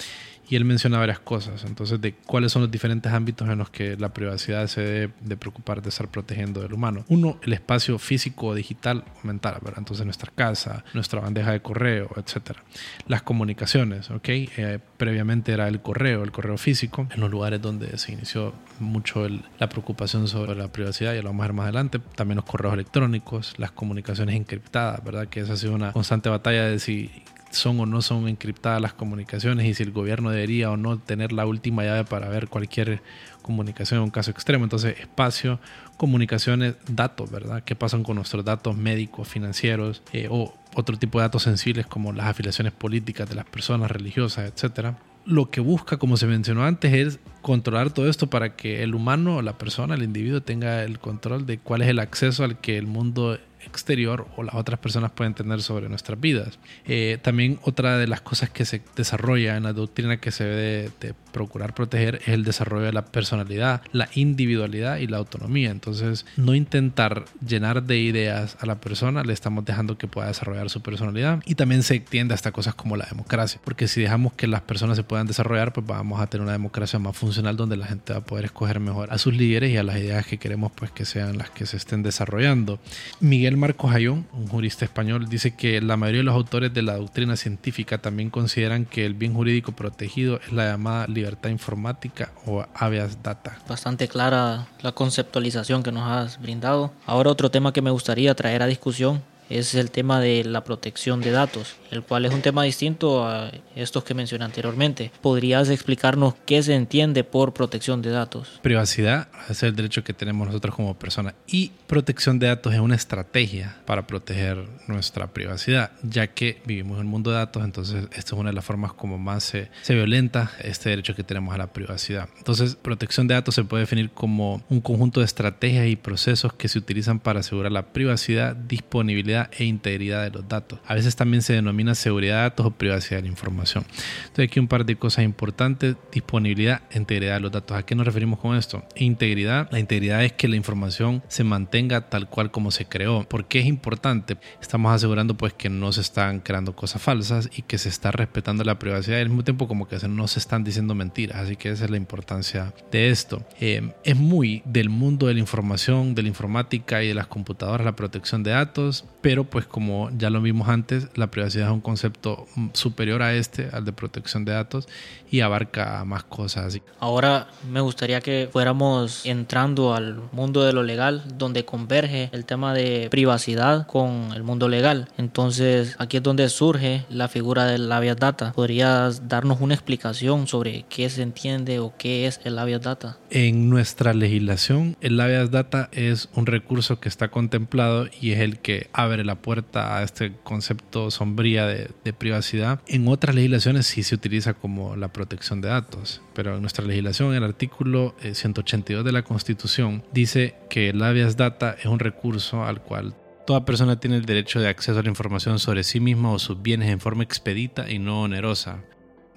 y 0.49 0.55
él 0.55 0.65
menciona 0.65 0.97
varias 0.97 1.19
cosas, 1.19 1.63
entonces 1.63 2.01
de 2.01 2.13
cuáles 2.13 2.51
son 2.51 2.63
los 2.63 2.71
diferentes 2.71 3.11
ámbitos 3.11 3.47
en 3.47 3.59
los 3.59 3.69
que 3.69 3.95
la 3.97 4.09
privacidad 4.09 4.65
se 4.67 4.81
debe 4.81 5.13
de 5.21 5.37
preocupar 5.37 5.81
de 5.81 5.89
estar 5.89 6.07
protegiendo 6.07 6.61
del 6.61 6.73
humano. 6.73 7.05
Uno, 7.07 7.39
el 7.43 7.53
espacio 7.53 7.99
físico, 7.99 8.55
digital 8.55 9.03
o 9.23 9.27
mental, 9.27 9.57
¿verdad? 9.61 9.79
Entonces 9.79 10.05
nuestra 10.05 10.31
casa, 10.33 10.83
nuestra 10.93 11.21
bandeja 11.21 11.51
de 11.51 11.61
correo, 11.61 12.09
etcétera. 12.15 12.63
Las 13.07 13.21
comunicaciones, 13.21 14.09
¿ok? 14.09 14.29
Eh, 14.29 14.79
previamente 14.97 15.51
era 15.51 15.67
el 15.67 15.81
correo, 15.81 16.23
el 16.23 16.31
correo 16.31 16.57
físico, 16.57 17.07
en 17.13 17.21
los 17.21 17.29
lugares 17.29 17.61
donde 17.61 17.97
se 17.99 18.13
inició 18.13 18.53
mucho 18.79 19.27
la 19.59 19.69
preocupación 19.69 20.27
sobre 20.27 20.55
la 20.55 20.71
privacidad, 20.71 21.13
ya 21.13 21.21
lo 21.21 21.29
vamos 21.29 21.43
a 21.43 21.47
ver 21.47 21.53
más 21.53 21.63
adelante. 21.65 21.99
También 22.15 22.37
los 22.37 22.45
correos 22.45 22.73
electrónicos, 22.73 23.53
las 23.57 23.71
comunicaciones 23.71 24.35
encriptadas, 24.35 25.03
¿verdad? 25.03 25.27
Que 25.27 25.41
esa 25.41 25.53
ha 25.53 25.57
sido 25.57 25.73
una 25.73 25.91
constante 25.91 26.29
batalla 26.29 26.65
de 26.65 26.79
si 26.79 27.11
son 27.51 27.79
o 27.79 27.85
no 27.85 28.01
son 28.01 28.27
encriptadas 28.27 28.81
las 28.81 28.93
comunicaciones 28.93 29.65
y 29.65 29.73
si 29.73 29.83
el 29.83 29.91
gobierno 29.91 30.29
debería 30.31 30.71
o 30.71 30.77
no 30.77 30.97
tener 30.97 31.31
la 31.31 31.45
última 31.45 31.83
llave 31.83 32.05
para 32.05 32.29
ver 32.29 32.47
cualquier 32.47 33.01
comunicación 33.41 33.99
en 33.99 34.03
un 34.05 34.11
caso 34.11 34.31
extremo. 34.31 34.63
Entonces, 34.63 34.99
espacio, 34.99 35.59
comunicaciones, 35.97 36.75
datos, 36.87 37.31
¿verdad? 37.31 37.63
¿Qué 37.63 37.75
pasan 37.75 38.03
con 38.03 38.15
nuestros 38.15 38.45
datos 38.45 38.77
médicos, 38.77 39.27
financieros 39.27 40.01
eh, 40.13 40.27
o 40.29 40.53
otro 40.75 40.97
tipo 40.97 41.19
de 41.19 41.23
datos 41.23 41.43
sensibles 41.43 41.87
como 41.87 42.13
las 42.13 42.27
afiliaciones 42.27 42.73
políticas 42.73 43.27
de 43.27 43.35
las 43.35 43.45
personas 43.45 43.89
religiosas, 43.89 44.51
etcétera? 44.51 44.97
Lo 45.25 45.49
que 45.51 45.61
busca, 45.61 45.97
como 45.97 46.17
se 46.17 46.25
mencionó 46.27 46.63
antes, 46.63 46.93
es 46.93 47.19
controlar 47.41 47.91
todo 47.91 48.09
esto 48.09 48.27
para 48.27 48.55
que 48.55 48.83
el 48.83 48.95
humano, 48.95 49.41
la 49.41 49.57
persona, 49.57 49.95
el 49.95 50.03
individuo 50.03 50.41
tenga 50.41 50.83
el 50.83 50.99
control 50.99 51.45
de 51.45 51.57
cuál 51.59 51.81
es 51.81 51.89
el 51.89 51.99
acceso 51.99 52.43
al 52.43 52.59
que 52.59 52.77
el 52.77 52.87
mundo 52.87 53.37
exterior 53.65 54.27
o 54.35 54.43
las 54.43 54.55
otras 54.55 54.79
personas 54.79 55.11
pueden 55.11 55.33
tener 55.33 55.61
sobre 55.61 55.89
nuestras 55.89 56.19
vidas. 56.19 56.59
Eh, 56.85 57.17
también 57.21 57.59
otra 57.63 57.97
de 57.97 58.07
las 58.07 58.21
cosas 58.21 58.49
que 58.49 58.65
se 58.65 58.81
desarrolla 58.95 59.57
en 59.57 59.63
la 59.63 59.73
doctrina 59.73 60.17
que 60.17 60.31
se 60.31 60.43
debe 60.43 60.91
de, 60.99 61.13
procurar 61.29 61.75
proteger 61.75 62.15
es 62.23 62.29
el 62.29 62.43
desarrollo 62.43 62.85
de 62.85 62.93
la 62.93 63.05
personalidad, 63.05 63.83
la 63.91 64.09
individualidad 64.15 64.97
y 64.97 65.05
la 65.05 65.17
autonomía. 65.17 65.69
Entonces, 65.69 66.25
no 66.37 66.55
intentar 66.55 67.25
llenar 67.45 67.83
de 67.83 67.99
ideas 67.99 68.57
a 68.59 68.65
la 68.65 68.81
persona, 68.81 69.23
le 69.23 69.33
estamos 69.33 69.63
dejando 69.63 69.97
que 69.97 70.07
pueda 70.07 70.27
desarrollar 70.27 70.69
su 70.69 70.81
personalidad 70.81 71.43
y 71.45 71.55
también 71.55 71.83
se 71.83 71.95
extiende 71.95 72.33
hasta 72.33 72.51
cosas 72.51 72.73
como 72.73 72.97
la 72.97 73.05
democracia, 73.05 73.61
porque 73.63 73.87
si 73.87 74.01
dejamos 74.01 74.33
que 74.33 74.47
las 74.47 74.61
personas 74.61 74.97
se 74.97 75.03
puedan 75.03 75.27
desarrollar, 75.27 75.71
pues 75.71 75.85
vamos 75.85 76.19
a 76.19 76.27
tener 76.27 76.43
una 76.43 76.53
democracia 76.53 76.97
más 76.99 77.15
funcional 77.15 77.55
donde 77.55 77.77
la 77.77 77.85
gente 77.87 78.13
va 78.13 78.19
a 78.19 78.23
poder 78.23 78.45
escoger 78.45 78.79
mejor 78.79 79.13
a 79.13 79.17
sus 79.17 79.35
líderes 79.35 79.71
y 79.71 79.77
a 79.77 79.83
las 79.83 79.97
ideas 79.97 80.25
que 80.25 80.37
queremos 80.37 80.71
pues 80.71 80.91
que 80.91 81.05
sean 81.05 81.37
las 81.37 81.49
que 81.49 81.65
se 81.65 81.77
estén 81.77 82.03
desarrollando. 82.03 82.79
Miguel 83.19 83.48
Marcos 83.57 83.91
Ayón, 83.93 84.27
un 84.33 84.47
jurista 84.47 84.85
español, 84.85 85.27
dice 85.29 85.55
que 85.55 85.81
la 85.81 85.97
mayoría 85.97 86.19
de 86.19 86.25
los 86.25 86.35
autores 86.35 86.73
de 86.73 86.81
la 86.81 86.97
doctrina 86.97 87.35
científica 87.35 87.97
también 87.97 88.29
consideran 88.29 88.85
que 88.85 89.05
el 89.05 89.13
bien 89.13 89.33
jurídico 89.33 89.71
protegido 89.71 90.39
es 90.45 90.51
la 90.51 90.65
llamada 90.65 91.07
libertad 91.07 91.49
informática 91.49 92.31
o 92.45 92.65
habeas 92.73 93.23
data. 93.23 93.57
Bastante 93.67 94.07
clara 94.07 94.67
la 94.81 94.91
conceptualización 94.91 95.83
que 95.83 95.91
nos 95.91 96.09
has 96.09 96.41
brindado. 96.41 96.93
Ahora 97.05 97.29
otro 97.29 97.51
tema 97.51 97.73
que 97.73 97.81
me 97.81 97.91
gustaría 97.91 98.35
traer 98.35 98.63
a 98.63 98.67
discusión 98.67 99.21
es 99.49 99.75
el 99.75 99.91
tema 99.91 100.19
de 100.19 100.43
la 100.43 100.63
protección 100.63 101.21
de 101.21 101.31
datos, 101.31 101.75
el 101.91 102.03
cual 102.03 102.25
es 102.25 102.33
un 102.33 102.41
tema 102.41 102.63
distinto 102.63 103.25
a 103.27 103.51
estos 103.75 104.03
que 104.03 104.13
mencioné 104.13 104.45
anteriormente. 104.45 105.11
¿Podrías 105.21 105.69
explicarnos 105.69 106.35
qué 106.45 106.61
se 106.63 106.75
entiende 106.75 107.23
por 107.23 107.53
protección 107.53 108.01
de 108.01 108.11
datos? 108.11 108.59
Privacidad 108.61 109.27
es 109.49 109.63
el 109.63 109.75
derecho 109.75 110.03
que 110.03 110.13
tenemos 110.13 110.47
nosotros 110.47 110.75
como 110.75 110.97
personas 110.97 111.33
y 111.47 111.71
protección 111.87 112.39
de 112.39 112.47
datos 112.47 112.73
es 112.73 112.79
una 112.79 112.95
estrategia 112.95 113.77
para 113.85 114.05
proteger 114.05 114.67
nuestra 114.87 115.27
privacidad, 115.27 115.91
ya 116.03 116.27
que 116.27 116.61
vivimos 116.65 116.99
en 116.99 117.05
un 117.05 117.11
mundo 117.11 117.31
de 117.31 117.37
datos, 117.37 117.63
entonces 117.63 118.05
esto 118.13 118.35
es 118.35 118.39
una 118.39 118.49
de 118.49 118.55
las 118.55 118.65
formas 118.65 118.93
como 118.93 119.17
más 119.17 119.43
se 119.43 119.93
violenta 119.93 120.51
este 120.61 120.89
derecho 120.89 121.15
que 121.15 121.23
tenemos 121.23 121.53
a 121.55 121.57
la 121.57 121.73
privacidad. 121.73 122.29
Entonces, 122.37 122.75
protección 122.75 123.27
de 123.27 123.33
datos 123.33 123.55
se 123.55 123.63
puede 123.63 123.83
definir 123.83 124.11
como 124.11 124.63
un 124.69 124.81
conjunto 124.81 125.21
de 125.21 125.25
estrategias 125.25 125.87
y 125.87 125.95
procesos 125.95 126.53
que 126.53 126.67
se 126.67 126.77
utilizan 126.77 127.19
para 127.19 127.39
asegurar 127.39 127.71
la 127.71 127.87
privacidad, 127.93 128.55
disponibilidad 128.55 129.38
e 129.57 129.63
integridad 129.63 130.23
de 130.23 130.31
los 130.31 130.47
datos. 130.47 130.79
A 130.85 130.95
veces 130.95 131.15
también 131.15 131.41
se 131.41 131.53
denomina 131.53 131.95
seguridad 131.95 132.37
de 132.37 132.41
datos 132.41 132.65
o 132.65 132.71
privacidad 132.71 133.17
de 133.17 133.23
la 133.23 133.29
información. 133.29 133.85
Entonces 134.21 134.45
aquí 134.45 134.59
un 134.59 134.67
par 134.67 134.85
de 134.85 134.95
cosas 134.95 135.23
importantes, 135.23 135.95
disponibilidad 136.11 136.81
e 136.91 136.97
integridad 136.97 137.35
de 137.35 137.39
los 137.41 137.51
datos. 137.51 137.77
¿A 137.77 137.83
qué 137.83 137.95
nos 137.95 138.05
referimos 138.05 138.39
con 138.39 138.57
esto? 138.57 138.83
Integridad. 138.95 139.69
La 139.71 139.79
integridad 139.79 140.23
es 140.23 140.33
que 140.33 140.47
la 140.47 140.55
información 140.55 141.23
se 141.27 141.43
mantenga 141.43 142.09
tal 142.09 142.29
cual 142.29 142.51
como 142.51 142.71
se 142.71 142.85
creó. 142.85 143.23
¿Por 143.23 143.45
qué 143.45 143.59
es 143.59 143.65
importante? 143.65 144.37
Estamos 144.61 144.93
asegurando 144.93 145.35
pues 145.37 145.53
que 145.53 145.69
no 145.69 145.91
se 145.91 146.01
están 146.01 146.39
creando 146.39 146.75
cosas 146.75 147.01
falsas 147.01 147.49
y 147.55 147.61
que 147.61 147.77
se 147.77 147.89
está 147.89 148.11
respetando 148.11 148.63
la 148.63 148.79
privacidad 148.79 149.19
al 149.19 149.29
mismo 149.29 149.43
tiempo 149.43 149.67
como 149.67 149.87
que 149.87 149.97
no 150.07 150.27
se 150.27 150.39
están 150.39 150.63
diciendo 150.63 150.95
mentiras. 150.95 151.37
Así 151.37 151.55
que 151.55 151.69
esa 151.69 151.85
es 151.85 151.91
la 151.91 151.97
importancia 151.97 152.73
de 152.91 153.09
esto. 153.09 153.45
Eh, 153.59 153.93
es 154.03 154.15
muy 154.15 154.61
del 154.65 154.89
mundo 154.89 155.27
de 155.27 155.33
la 155.33 155.39
información, 155.39 156.15
de 156.15 156.23
la 156.23 156.27
informática 156.27 157.03
y 157.03 157.09
de 157.09 157.13
las 157.13 157.27
computadoras 157.27 157.85
la 157.85 157.95
protección 157.95 158.43
de 158.43 158.51
datos, 158.51 159.05
pero 159.21 159.28
pues 159.43 159.65
como 159.65 160.09
ya 160.17 160.29
lo 160.29 160.41
vimos 160.41 160.69
antes, 160.69 161.07
la 161.15 161.31
privacidad 161.31 161.67
es 161.67 161.73
un 161.73 161.81
concepto 161.81 162.47
superior 162.73 163.21
a 163.21 163.33
este, 163.33 163.69
al 163.71 163.85
de 163.85 163.93
protección 163.93 164.45
de 164.45 164.53
datos, 164.53 164.87
y 165.31 165.41
abarca 165.41 166.03
más 166.05 166.23
cosas. 166.23 166.79
Ahora 166.99 167.47
me 167.69 167.81
gustaría 167.81 168.21
que 168.21 168.49
fuéramos 168.51 169.25
entrando 169.25 169.93
al 169.93 170.21
mundo 170.31 170.63
de 170.63 170.73
lo 170.73 170.83
legal, 170.83 171.23
donde 171.37 171.65
converge 171.65 172.29
el 172.33 172.45
tema 172.45 172.73
de 172.73 173.07
privacidad 173.11 173.87
con 173.87 174.31
el 174.33 174.43
mundo 174.43 174.67
legal. 174.67 175.09
Entonces 175.17 175.95
aquí 175.99 176.17
es 176.17 176.23
donde 176.23 176.49
surge 176.49 177.05
la 177.09 177.27
figura 177.27 177.65
del 177.65 177.91
habeas 177.91 178.17
data. 178.17 178.51
¿Podrías 178.53 179.27
darnos 179.27 179.61
una 179.61 179.73
explicación 179.73 180.47
sobre 180.47 180.85
qué 180.89 181.09
se 181.09 181.21
entiende 181.21 181.79
o 181.79 181.93
qué 181.97 182.27
es 182.27 182.39
el 182.43 182.57
habeas 182.57 182.81
data? 182.81 183.17
En 183.29 183.69
nuestra 183.69 184.13
legislación, 184.13 184.97
el 185.01 185.19
habeas 185.19 185.51
data 185.51 185.89
es 185.91 186.29
un 186.35 186.45
recurso 186.45 186.99
que 186.99 187.09
está 187.09 187.29
contemplado 187.29 188.07
y 188.19 188.31
es 188.31 188.39
el 188.39 188.59
que 188.59 188.89
abre 188.93 189.18
la 189.23 189.41
puerta 189.41 189.97
a 189.97 190.03
este 190.03 190.33
concepto 190.43 191.11
sombría 191.11 191.65
de, 191.65 191.89
privacidad. 192.17 192.81
En 192.87 193.07
otras 193.07 193.35
legislaciones 193.35 193.85
sí 193.85 194.03
se 194.03 194.15
utiliza 194.15 194.53
como 194.55 194.95
la 194.95 195.13
protección 195.13 195.61
de 195.61 195.69
datos, 195.69 196.21
pero 196.33 196.55
en 196.55 196.61
nuestra 196.61 196.85
legislación, 196.85 197.33
el 197.33 197.43
artículo 197.43 198.15
182 198.21 199.01
eh, 199.01 199.05
de 199.05 199.11
la 199.11 199.23
Constitución 199.23 200.03
dice 200.11 200.55
que 200.69 200.89
el 200.89 201.01
habeas 201.03 201.37
data 201.37 201.75
es 201.79 201.85
un 201.85 201.99
recurso 201.99 202.63
al 202.63 202.81
cual 202.81 203.15
toda 203.49 203.65
persona 203.65 203.99
tiene 203.99 204.17
el 204.17 204.25
derecho 204.25 204.59
de 204.59 204.67
acceso 204.67 204.99
a 204.99 205.01
la 205.01 205.09
información 205.09 205.57
sobre 205.57 205.83
sí 205.83 205.99
misma 205.99 206.31
o 206.31 206.37
sus 206.37 206.61
bienes 206.61 206.89
en 206.89 206.99
forma 206.99 207.23
expedita 207.23 207.89
y 207.89 207.97
no 207.97 208.21
onerosa, 208.21 208.83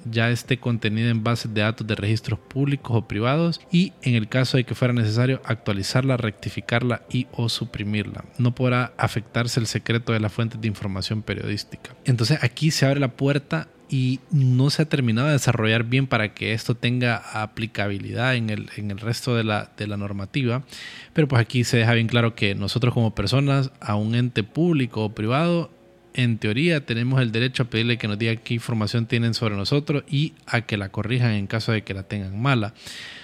ya 0.05 0.31
esté 0.31 0.59
contenida 0.59 1.11
en 1.11 1.23
bases 1.23 1.53
de 1.53 1.61
datos 1.61 1.87
de 1.87 1.95
registros 1.95 2.39
públicos 2.39 2.97
o 2.97 3.09
privados 3.09 3.61
y 3.71 3.93
en 4.03 4.15
el 4.15 4.29
caso 4.29 4.57
de 4.57 4.65
que 4.65 4.75
fuera 4.75 4.95
necesario 4.95 5.41
actualizarla, 5.45 6.17
rectificarla 6.17 7.03
y 7.11 7.27
o 7.33 7.49
suprimirla. 7.49 8.25
No 8.39 8.55
podrá 8.55 8.93
afectarse 8.97 9.61
el 9.61 9.67
secreto 9.67 10.13
de 10.13 10.21
las 10.21 10.33
fuentes 10.33 10.61
de 10.61 10.69
información 10.69 11.23
periodística. 11.23 11.95
Entonces 12.05 12.39
aquí 12.43 12.71
se 12.71 12.87
abre 12.87 13.01
la 13.01 13.13
puerta 13.13 13.69
y 13.93 14.21
no 14.31 14.71
se 14.71 14.83
ha 14.83 14.89
terminado 14.89 15.27
de 15.27 15.35
desarrollar 15.35 15.85
bien 15.85 16.07
para 16.07 16.33
que 16.33 16.55
esto 16.55 16.75
tenga 16.75 17.17
aplicabilidad 17.43 18.37
en 18.37 18.49
el, 18.49 18.71
en 18.77 18.91
el 18.91 18.99
resto 18.99 19.37
de 19.37 19.45
la, 19.45 19.71
de 19.77 19.87
la 19.87 19.99
normativa. 19.99 20.63
Pero 21.13 21.29
pues 21.29 21.43
aquí 21.43 21.63
se 21.65 21.77
deja 21.77 21.93
bien 21.93 22.09
claro 22.09 22.35
que 22.35 22.55
nosotros 22.55 22.95
como 22.95 23.15
personas, 23.15 23.71
a 23.81 23.97
un 23.97 24.15
ente 24.15 24.45
público 24.45 25.05
o 25.05 25.15
privado, 25.15 25.71
en 26.15 26.39
teoría 26.39 26.85
tenemos 26.85 27.21
el 27.21 27.33
derecho 27.33 27.65
a 27.65 27.67
pedirle 27.67 27.99
que 27.99 28.09
nos 28.09 28.19
diga 28.19 28.37
qué 28.37 28.55
información 28.55 29.07
tienen 29.07 29.35
sobre 29.35 29.57
nosotros 29.57 30.05
y 30.09 30.35
a 30.47 30.63
que 30.63 30.77
la 30.77 30.91
corrijan 30.91 31.33
en 31.33 31.47
caso 31.47 31.73
de 31.73 31.83
que 31.83 31.95
la 31.95 32.03
tengan 32.03 32.41
mala. 32.41 32.75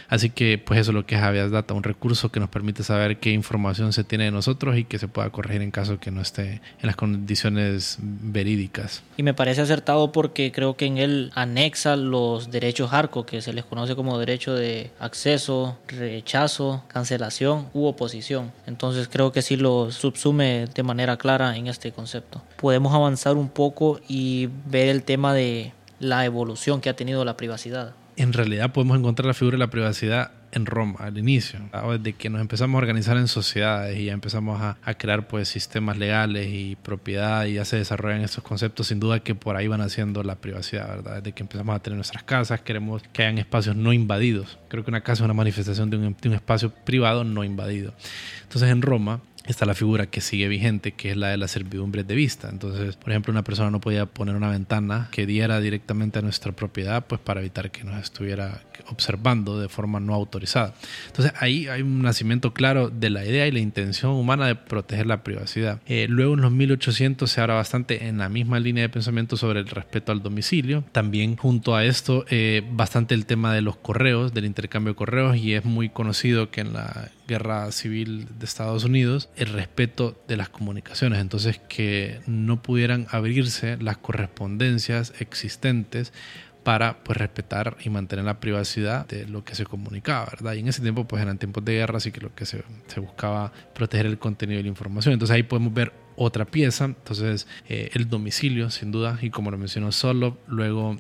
Así 0.09 0.31
que 0.31 0.59
pues 0.59 0.81
eso 0.81 0.91
es 0.91 0.95
lo 0.95 1.07
que 1.07 1.17
es 1.17 1.23
Habeas 1.23 1.51
Data, 1.51 1.75
un 1.75 1.83
recurso 1.83 2.31
que 2.31 2.41
nos 2.41 2.49
permite 2.49 2.83
saber 2.83 3.19
qué 3.19 3.31
información 3.31 3.93
se 3.93 4.05
tiene 4.05 4.25
de 4.25 4.31
nosotros 4.31 4.77
y 4.77 4.85
que 4.85 4.99
se 4.99 5.07
pueda 5.07 5.29
corregir 5.31 5.63
en 5.63 5.71
caso 5.71 6.01
que 6.01 6.11
no 6.11 6.23
esté 6.23 6.63
en 6.81 6.87
las 6.87 6.97
condiciones 6.97 7.99
verídicas. 8.01 9.03
Y 9.17 9.23
me 9.23 9.35
parece 9.35 9.61
acertado 9.61 10.11
porque 10.11 10.51
creo 10.51 10.77
que 10.77 10.87
en 10.87 10.99
él 10.99 11.31
anexa 11.35 11.97
los 11.97 12.51
derechos 12.51 12.93
ARCO, 12.93 13.27
que 13.27 13.43
se 13.43 13.53
les 13.53 13.65
conoce 13.65 13.95
como 13.95 14.19
derecho 14.19 14.55
de 14.55 14.91
acceso, 14.99 15.79
rechazo, 15.89 16.85
cancelación 16.89 17.69
u 17.75 17.85
oposición. 17.85 18.53
Entonces 18.67 19.09
creo 19.09 19.33
que 19.33 19.43
sí 19.43 19.57
lo 19.57 19.91
subsume 19.91 20.67
de 20.75 20.83
manera 20.83 21.19
clara 21.19 21.57
en 21.57 21.67
este 21.67 21.93
concepto. 21.93 22.43
Podemos 22.57 22.95
avanzar 22.95 23.37
un 23.37 23.51
poco 23.51 24.01
y 24.09 24.49
ver 24.67 24.89
el 24.89 25.03
tema 25.03 25.35
de 25.35 25.73
la 26.01 26.25
evolución 26.25 26.81
que 26.81 26.89
ha 26.89 26.97
tenido 26.97 27.25
la 27.25 27.37
privacidad 27.37 27.95
en 28.19 28.33
realidad 28.33 28.73
podemos 28.73 28.99
encontrar 28.99 29.27
la 29.27 29.35
figura 29.35 29.55
de 29.55 29.61
la 29.61 29.71
privacidad 29.71 30.33
en 30.51 30.67
Roma 30.67 31.01
al 31.01 31.19
inicio, 31.19 31.61
desde 31.99 32.15
que 32.15 32.31
nos 32.31 32.41
empezamos 32.41 32.75
a 32.75 32.79
organizar 32.79 33.17
en 33.17 33.29
sociedades 33.29 33.99
y 33.99 34.07
ya 34.07 34.13
empezamos 34.13 34.61
a, 34.61 34.77
crear 34.95 35.29
pues 35.29 35.49
sistemas 35.49 35.99
legales 35.99 36.49
y 36.51 36.77
propiedad 36.77 37.45
y 37.45 37.55
ya 37.55 37.65
se 37.65 37.77
desarrollan 37.77 38.23
estos 38.23 38.43
conceptos, 38.43 38.89
sin 38.89 38.99
duda 38.99 39.21
que 39.21 39.35
por 39.35 39.57
ahí 39.57 39.69
van 39.69 39.83
haciendo 39.83 40.23
la 40.23 40.37
privacidad, 40.37 40.89
¿verdad? 40.89 41.17
Desde 41.17 41.33
que 41.33 41.43
empezamos 41.43 41.77
a 41.77 41.79
tener 41.81 41.97
nuestras 41.97 42.23
casas, 42.23 42.63
queremos 42.63 43.03
que 43.13 43.23
hayan 43.23 43.39
espacios 43.39 43.77
no 43.77 43.93
invadidos. 43.93 44.59
Creo 44.69 44.85
que 44.85 44.91
una 44.91 45.03
casa 45.03 45.23
es 45.23 45.25
una 45.27 45.35
manifestación 45.35 45.91
de 45.91 45.99
un, 45.99 46.17
de 46.21 46.29
un 46.29 46.35
espacio 46.35 46.71
privado 46.71 47.25
no 47.25 47.45
invadido. 47.45 47.93
Entonces 48.43 48.71
en 48.71 48.83
Roma 48.83 49.21
está 49.53 49.67
la 49.67 49.75
figura 49.75 50.07
que 50.07 50.21
sigue 50.21 50.49
vigente, 50.49 50.93
que 50.93 51.11
es 51.11 51.17
la 51.17 51.29
de 51.29 51.37
la 51.37 51.49
servidumbre 51.49 52.05
de 52.05 52.15
vista. 52.15 52.49
Entonces, 52.49 52.97
por 52.97 53.11
ejemplo, 53.11 53.31
una 53.31 53.45
persona 53.45 53.71
no 53.71 53.81
podía 53.81 54.07
poner 54.07 54.37
una 54.37 54.51
ventana 54.51 55.09
que 55.11 55.27
diera 55.27 55.61
directamente 55.61 56.19
a 56.19 56.23
nuestra 56.23 56.53
propiedad, 56.53 57.07
pues 57.07 57.21
para 57.21 57.41
evitar 57.41 57.71
que 57.71 57.85
nos 57.85 58.03
estuviera 58.03 58.63
observando 58.89 59.61
de 59.61 59.69
forma 59.69 60.01
no 60.01 60.15
autorizada. 60.15 60.75
Entonces, 61.07 61.33
ahí 61.41 61.69
hay 61.69 61.83
un 61.83 62.03
nacimiento 62.03 62.53
claro 62.53 62.91
de 62.91 63.11
la 63.11 63.25
idea 63.25 63.47
y 63.47 63.53
la 63.53 63.59
intención 63.59 64.13
humana 64.13 64.47
de 64.47 64.55
proteger 64.55 65.07
la 65.07 65.23
privacidad. 65.23 65.81
Eh, 65.87 66.07
luego, 66.09 66.35
en 66.35 66.41
los 66.41 66.53
1800 66.53 67.31
se 67.31 67.41
habla 67.41 67.55
bastante 67.55 68.07
en 68.07 68.19
la 68.19 68.29
misma 68.29 68.61
línea 68.61 68.83
de 68.83 68.89
pensamiento 68.89 69.37
sobre 69.37 69.61
el 69.61 69.67
respeto 69.67 70.13
al 70.13 70.23
domicilio. 70.23 70.85
También 70.93 71.37
junto 71.37 71.75
a 71.75 71.85
esto, 71.85 72.25
eh, 72.31 72.63
bastante 72.73 73.15
el 73.15 73.27
tema 73.27 73.55
de 73.55 73.63
los 73.63 73.77
correos, 73.77 74.33
del 74.35 74.45
intercambio 74.45 74.93
de 74.93 74.97
correos, 74.97 75.37
y 75.37 75.55
es 75.55 75.65
muy 75.65 75.89
conocido 75.89 76.51
que 76.51 76.61
en 76.61 76.73
la 76.73 77.11
guerra 77.29 77.71
civil 77.71 78.27
de 78.39 78.45
Estados 78.45 78.83
Unidos, 78.83 79.29
el 79.37 79.51
respeto 79.51 80.21
de 80.27 80.37
las 80.37 80.49
comunicaciones. 80.49 81.21
Entonces, 81.21 81.61
que 81.69 82.21
no 82.27 82.63
pudieran 82.63 83.07
abrirse 83.11 83.77
las 83.77 83.99
correspondencias 83.99 85.13
existentes 85.21 86.13
para 86.65 87.03
pues 87.05 87.17
respetar 87.17 87.77
y 87.83 87.89
mantener 87.89 88.25
la 88.25 88.41
privacidad 88.41 89.07
de 89.07 89.27
lo 89.27 89.45
que 89.45 89.55
se 89.55 89.65
comunicaba, 89.65 90.27
¿verdad? 90.31 90.55
Y 90.55 90.61
en 90.61 90.69
ese 90.69 90.83
tiempo 90.83 91.07
pues 91.07 91.23
eran 91.23 91.39
tiempos 91.39 91.65
de 91.65 91.75
guerra, 91.75 91.99
así 91.99 92.11
que 92.11 92.21
lo 92.21 92.35
que 92.35 92.45
se, 92.45 92.63
se 92.89 93.01
buscaba 93.01 93.53
proteger 93.75 94.07
el 94.07 94.19
contenido 94.19 94.59
de 94.59 94.65
la 94.65 94.69
información. 94.69 95.13
Entonces 95.15 95.35
ahí 95.35 95.45
podemos 95.45 95.73
ver 95.73 95.93
otra 96.17 96.45
pieza, 96.45 96.87
entonces 96.87 97.47
eh, 97.69 97.91
el 97.95 98.09
domicilio 98.09 98.71
sin 98.71 98.91
duda, 98.91 99.19
y 99.23 99.31
como 99.31 99.51
lo 99.51 99.57
mencionó 99.57 99.93
Solo, 99.93 100.37
luego 100.47 100.99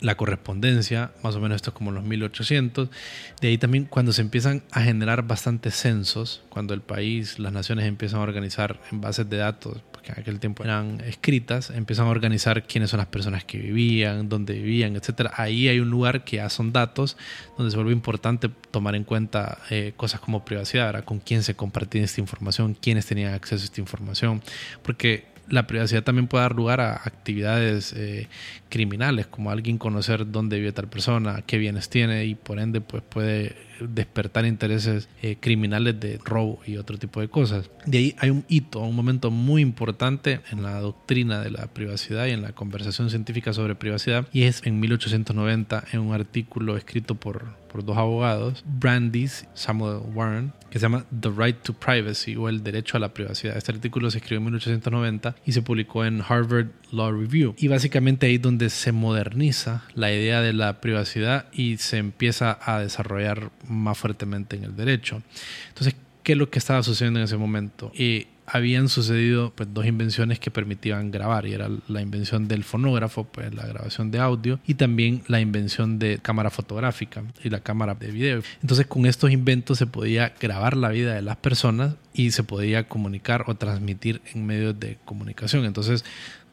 la 0.00 0.16
correspondencia, 0.16 1.12
más 1.22 1.36
o 1.36 1.40
menos 1.40 1.56
esto 1.56 1.70
es 1.70 1.76
como 1.76 1.90
los 1.92 2.04
1800. 2.04 2.88
De 3.40 3.48
ahí 3.48 3.58
también 3.58 3.84
cuando 3.84 4.12
se 4.12 4.22
empiezan 4.22 4.62
a 4.72 4.82
generar 4.82 5.26
bastantes 5.26 5.74
censos, 5.74 6.42
cuando 6.48 6.74
el 6.74 6.80
país, 6.80 7.38
las 7.38 7.52
naciones 7.52 7.86
empiezan 7.86 8.20
a 8.20 8.22
organizar 8.22 8.80
en 8.90 9.00
bases 9.00 9.28
de 9.28 9.36
datos, 9.36 9.82
porque 9.92 10.12
en 10.12 10.20
aquel 10.20 10.40
tiempo 10.40 10.64
eran 10.64 11.00
escritas, 11.02 11.70
empiezan 11.70 12.06
a 12.06 12.10
organizar 12.10 12.66
quiénes 12.66 12.90
son 12.90 12.98
las 12.98 13.08
personas 13.08 13.44
que 13.44 13.58
vivían, 13.58 14.28
dónde 14.28 14.54
vivían, 14.54 14.96
etc. 14.96 15.30
Ahí 15.34 15.68
hay 15.68 15.80
un 15.80 15.90
lugar 15.90 16.24
que 16.24 16.36
ya 16.36 16.48
son 16.48 16.72
datos, 16.72 17.16
donde 17.56 17.70
se 17.70 17.76
vuelve 17.76 17.92
importante 17.92 18.48
tomar 18.70 18.94
en 18.94 19.04
cuenta 19.04 19.58
eh, 19.70 19.92
cosas 19.96 20.20
como 20.20 20.44
privacidad, 20.44 21.04
con 21.04 21.20
quién 21.20 21.42
se 21.42 21.54
compartía 21.54 22.02
esta 22.02 22.20
información, 22.20 22.76
quiénes 22.80 23.06
tenían 23.06 23.34
acceso 23.34 23.62
a 23.62 23.64
esta 23.66 23.80
información, 23.80 24.42
porque 24.82 25.30
la 25.50 25.66
privacidad 25.66 26.02
también 26.02 26.26
puede 26.26 26.42
dar 26.42 26.54
lugar 26.54 26.80
a 26.80 26.94
actividades 26.94 27.92
eh, 27.92 28.28
criminales, 28.68 29.26
como 29.26 29.50
alguien 29.50 29.78
conocer 29.78 30.30
dónde 30.30 30.58
vive 30.58 30.72
tal 30.72 30.88
persona, 30.88 31.42
qué 31.46 31.58
bienes 31.58 31.88
tiene 31.88 32.24
y 32.24 32.34
por 32.34 32.58
ende 32.58 32.80
pues 32.80 33.02
puede 33.02 33.69
despertar 33.88 34.44
intereses 34.44 35.08
eh, 35.22 35.36
criminales 35.40 35.98
de 36.00 36.18
robo 36.24 36.60
y 36.66 36.76
otro 36.76 36.98
tipo 36.98 37.20
de 37.20 37.28
cosas. 37.28 37.70
De 37.86 37.98
ahí 37.98 38.14
hay 38.18 38.30
un 38.30 38.44
hito, 38.48 38.80
un 38.80 38.96
momento 38.96 39.30
muy 39.30 39.62
importante 39.62 40.40
en 40.50 40.62
la 40.62 40.80
doctrina 40.80 41.40
de 41.40 41.50
la 41.50 41.66
privacidad 41.68 42.26
y 42.26 42.30
en 42.30 42.42
la 42.42 42.52
conversación 42.52 43.10
científica 43.10 43.52
sobre 43.52 43.74
privacidad 43.74 44.26
y 44.32 44.44
es 44.44 44.66
en 44.66 44.80
1890 44.80 45.84
en 45.92 46.00
un 46.00 46.12
artículo 46.12 46.76
escrito 46.76 47.14
por, 47.14 47.54
por 47.72 47.84
dos 47.84 47.96
abogados, 47.96 48.64
Brandis, 48.66 49.46
Samuel 49.54 50.00
Warren, 50.14 50.52
que 50.70 50.78
se 50.78 50.84
llama 50.84 51.04
The 51.20 51.30
Right 51.30 51.62
to 51.62 51.72
Privacy 51.72 52.36
o 52.36 52.48
el 52.48 52.62
derecho 52.62 52.96
a 52.96 53.00
la 53.00 53.12
privacidad. 53.12 53.56
Este 53.56 53.72
artículo 53.72 54.10
se 54.10 54.18
escribió 54.18 54.38
en 54.38 54.44
1890 54.44 55.34
y 55.44 55.52
se 55.52 55.62
publicó 55.62 56.04
en 56.04 56.22
Harvard 56.26 56.68
Law 56.92 57.12
Review. 57.12 57.54
Y 57.58 57.68
básicamente 57.68 58.26
ahí 58.26 58.36
es 58.36 58.42
donde 58.42 58.70
se 58.70 58.92
moderniza 58.92 59.82
la 59.94 60.12
idea 60.12 60.40
de 60.40 60.52
la 60.52 60.80
privacidad 60.80 61.46
y 61.52 61.78
se 61.78 61.98
empieza 61.98 62.58
a 62.62 62.80
desarrollar 62.80 63.50
más 63.70 63.96
fuertemente 63.96 64.56
en 64.56 64.64
el 64.64 64.76
derecho. 64.76 65.22
Entonces, 65.68 65.94
¿qué 66.22 66.32
es 66.32 66.38
lo 66.38 66.50
que 66.50 66.58
estaba 66.58 66.82
sucediendo 66.82 67.20
en 67.20 67.24
ese 67.24 67.36
momento? 67.36 67.92
Y 67.94 68.26
habían 68.52 68.88
sucedido 68.88 69.52
pues, 69.54 69.68
dos 69.72 69.86
invenciones 69.86 70.40
que 70.40 70.50
permitían 70.50 71.10
grabar 71.10 71.46
y 71.46 71.52
era 71.52 71.68
la 71.88 72.02
invención 72.02 72.48
del 72.48 72.64
fonógrafo, 72.64 73.24
pues 73.24 73.54
la 73.54 73.66
grabación 73.66 74.10
de 74.10 74.18
audio 74.18 74.58
y 74.66 74.74
también 74.74 75.22
la 75.28 75.40
invención 75.40 75.98
de 75.98 76.18
cámara 76.20 76.50
fotográfica 76.50 77.22
y 77.44 77.50
la 77.50 77.60
cámara 77.60 77.94
de 77.94 78.10
video. 78.10 78.42
Entonces 78.60 78.86
con 78.86 79.06
estos 79.06 79.30
inventos 79.30 79.78
se 79.78 79.86
podía 79.86 80.34
grabar 80.40 80.76
la 80.76 80.88
vida 80.88 81.14
de 81.14 81.22
las 81.22 81.36
personas 81.36 81.94
y 82.12 82.32
se 82.32 82.42
podía 82.42 82.88
comunicar 82.88 83.44
o 83.46 83.54
transmitir 83.54 84.20
en 84.34 84.46
medios 84.46 84.78
de 84.80 84.98
comunicación. 85.04 85.64
Entonces 85.64 86.04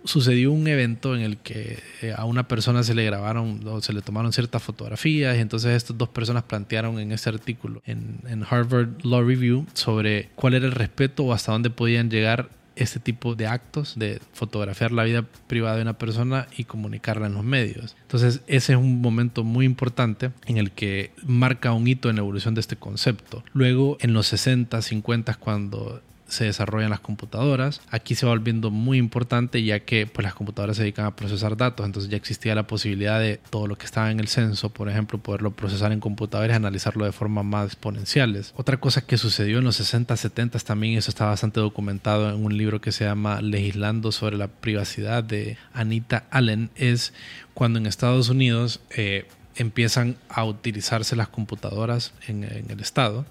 sucedió 0.03 0.51
un 0.51 0.67
evento 0.67 1.15
en 1.15 1.21
el 1.21 1.37
que 1.37 1.79
eh, 2.01 2.13
a 2.15 2.25
una 2.25 2.47
persona 2.47 2.83
se 2.83 2.93
le 2.93 3.05
grabaron 3.05 3.61
o 3.67 3.81
se 3.81 3.93
le 3.93 4.01
tomaron 4.01 4.33
ciertas 4.33 4.63
fotografías 4.63 5.35
y 5.37 5.39
entonces 5.39 5.75
estas 5.75 5.97
dos 5.97 6.09
personas 6.09 6.43
plantearon 6.43 6.99
en 6.99 7.11
ese 7.11 7.29
artículo 7.29 7.81
en, 7.85 8.19
en 8.27 8.43
Harvard 8.49 8.89
Law 9.03 9.23
Review 9.23 9.65
sobre 9.73 10.29
cuál 10.35 10.53
era 10.53 10.65
el 10.65 10.71
respeto 10.71 11.23
o 11.23 11.33
hasta 11.33 11.51
dónde 11.51 11.69
podían 11.69 12.09
llegar 12.09 12.49
este 12.77 12.99
tipo 12.99 13.35
de 13.35 13.47
actos 13.47 13.93
de 13.97 14.21
fotografiar 14.33 14.91
la 14.91 15.03
vida 15.03 15.23
privada 15.47 15.75
de 15.75 15.81
una 15.81 15.97
persona 15.97 16.47
y 16.55 16.63
comunicarla 16.65 17.27
en 17.27 17.33
los 17.33 17.43
medios. 17.43 17.95
Entonces 18.03 18.41
ese 18.47 18.73
es 18.73 18.79
un 18.79 19.01
momento 19.01 19.43
muy 19.43 19.65
importante 19.65 20.31
en 20.45 20.57
el 20.57 20.71
que 20.71 21.11
marca 21.25 21.73
un 21.73 21.87
hito 21.87 22.09
en 22.09 22.17
la 22.17 22.21
evolución 22.21 22.53
de 22.53 22.61
este 22.61 22.75
concepto. 22.75 23.43
Luego 23.53 23.97
en 23.99 24.13
los 24.13 24.27
60, 24.27 24.81
50 24.81 25.33
cuando 25.35 26.01
se 26.27 26.45
desarrollan 26.45 26.89
las 26.89 26.99
computadoras. 26.99 27.81
Aquí 27.89 28.15
se 28.15 28.25
va 28.25 28.31
volviendo 28.31 28.69
muy 28.71 28.97
importante 28.97 29.63
ya 29.63 29.79
que 29.79 30.07
pues, 30.07 30.23
las 30.23 30.33
computadoras 30.33 30.77
se 30.77 30.83
dedican 30.83 31.05
a 31.05 31.15
procesar 31.15 31.57
datos, 31.57 31.85
entonces 31.85 32.09
ya 32.11 32.17
existía 32.17 32.55
la 32.55 32.67
posibilidad 32.67 33.19
de 33.19 33.39
todo 33.49 33.67
lo 33.67 33.77
que 33.77 33.85
estaba 33.85 34.11
en 34.11 34.19
el 34.19 34.27
censo, 34.27 34.69
por 34.69 34.89
ejemplo, 34.89 35.19
poderlo 35.19 35.51
procesar 35.51 35.91
en 35.91 35.99
computadores 35.99 36.53
y 36.53 36.55
analizarlo 36.55 37.05
de 37.05 37.11
forma 37.11 37.43
más 37.43 37.67
exponenciales. 37.67 38.53
Otra 38.55 38.77
cosa 38.77 39.05
que 39.05 39.17
sucedió 39.17 39.59
en 39.59 39.63
los 39.63 39.77
60, 39.77 40.15
70 40.15 40.59
también, 40.59 40.97
eso 40.97 41.11
está 41.11 41.25
bastante 41.25 41.59
documentado 41.59 42.29
en 42.29 42.43
un 42.43 42.57
libro 42.57 42.81
que 42.81 42.91
se 42.91 43.05
llama 43.05 43.41
Legislando 43.41 44.11
sobre 44.11 44.37
la 44.37 44.47
privacidad 44.47 45.23
de 45.23 45.57
Anita 45.73 46.25
Allen, 46.29 46.69
es 46.75 47.13
cuando 47.53 47.79
en 47.79 47.85
Estados 47.85 48.29
Unidos 48.29 48.81
eh, 48.91 49.27
empiezan 49.55 50.17
a 50.29 50.43
utilizarse 50.43 51.15
las 51.15 51.29
computadoras 51.29 52.13
en 52.27 52.43
el 52.43 52.79
Estado 52.79 53.25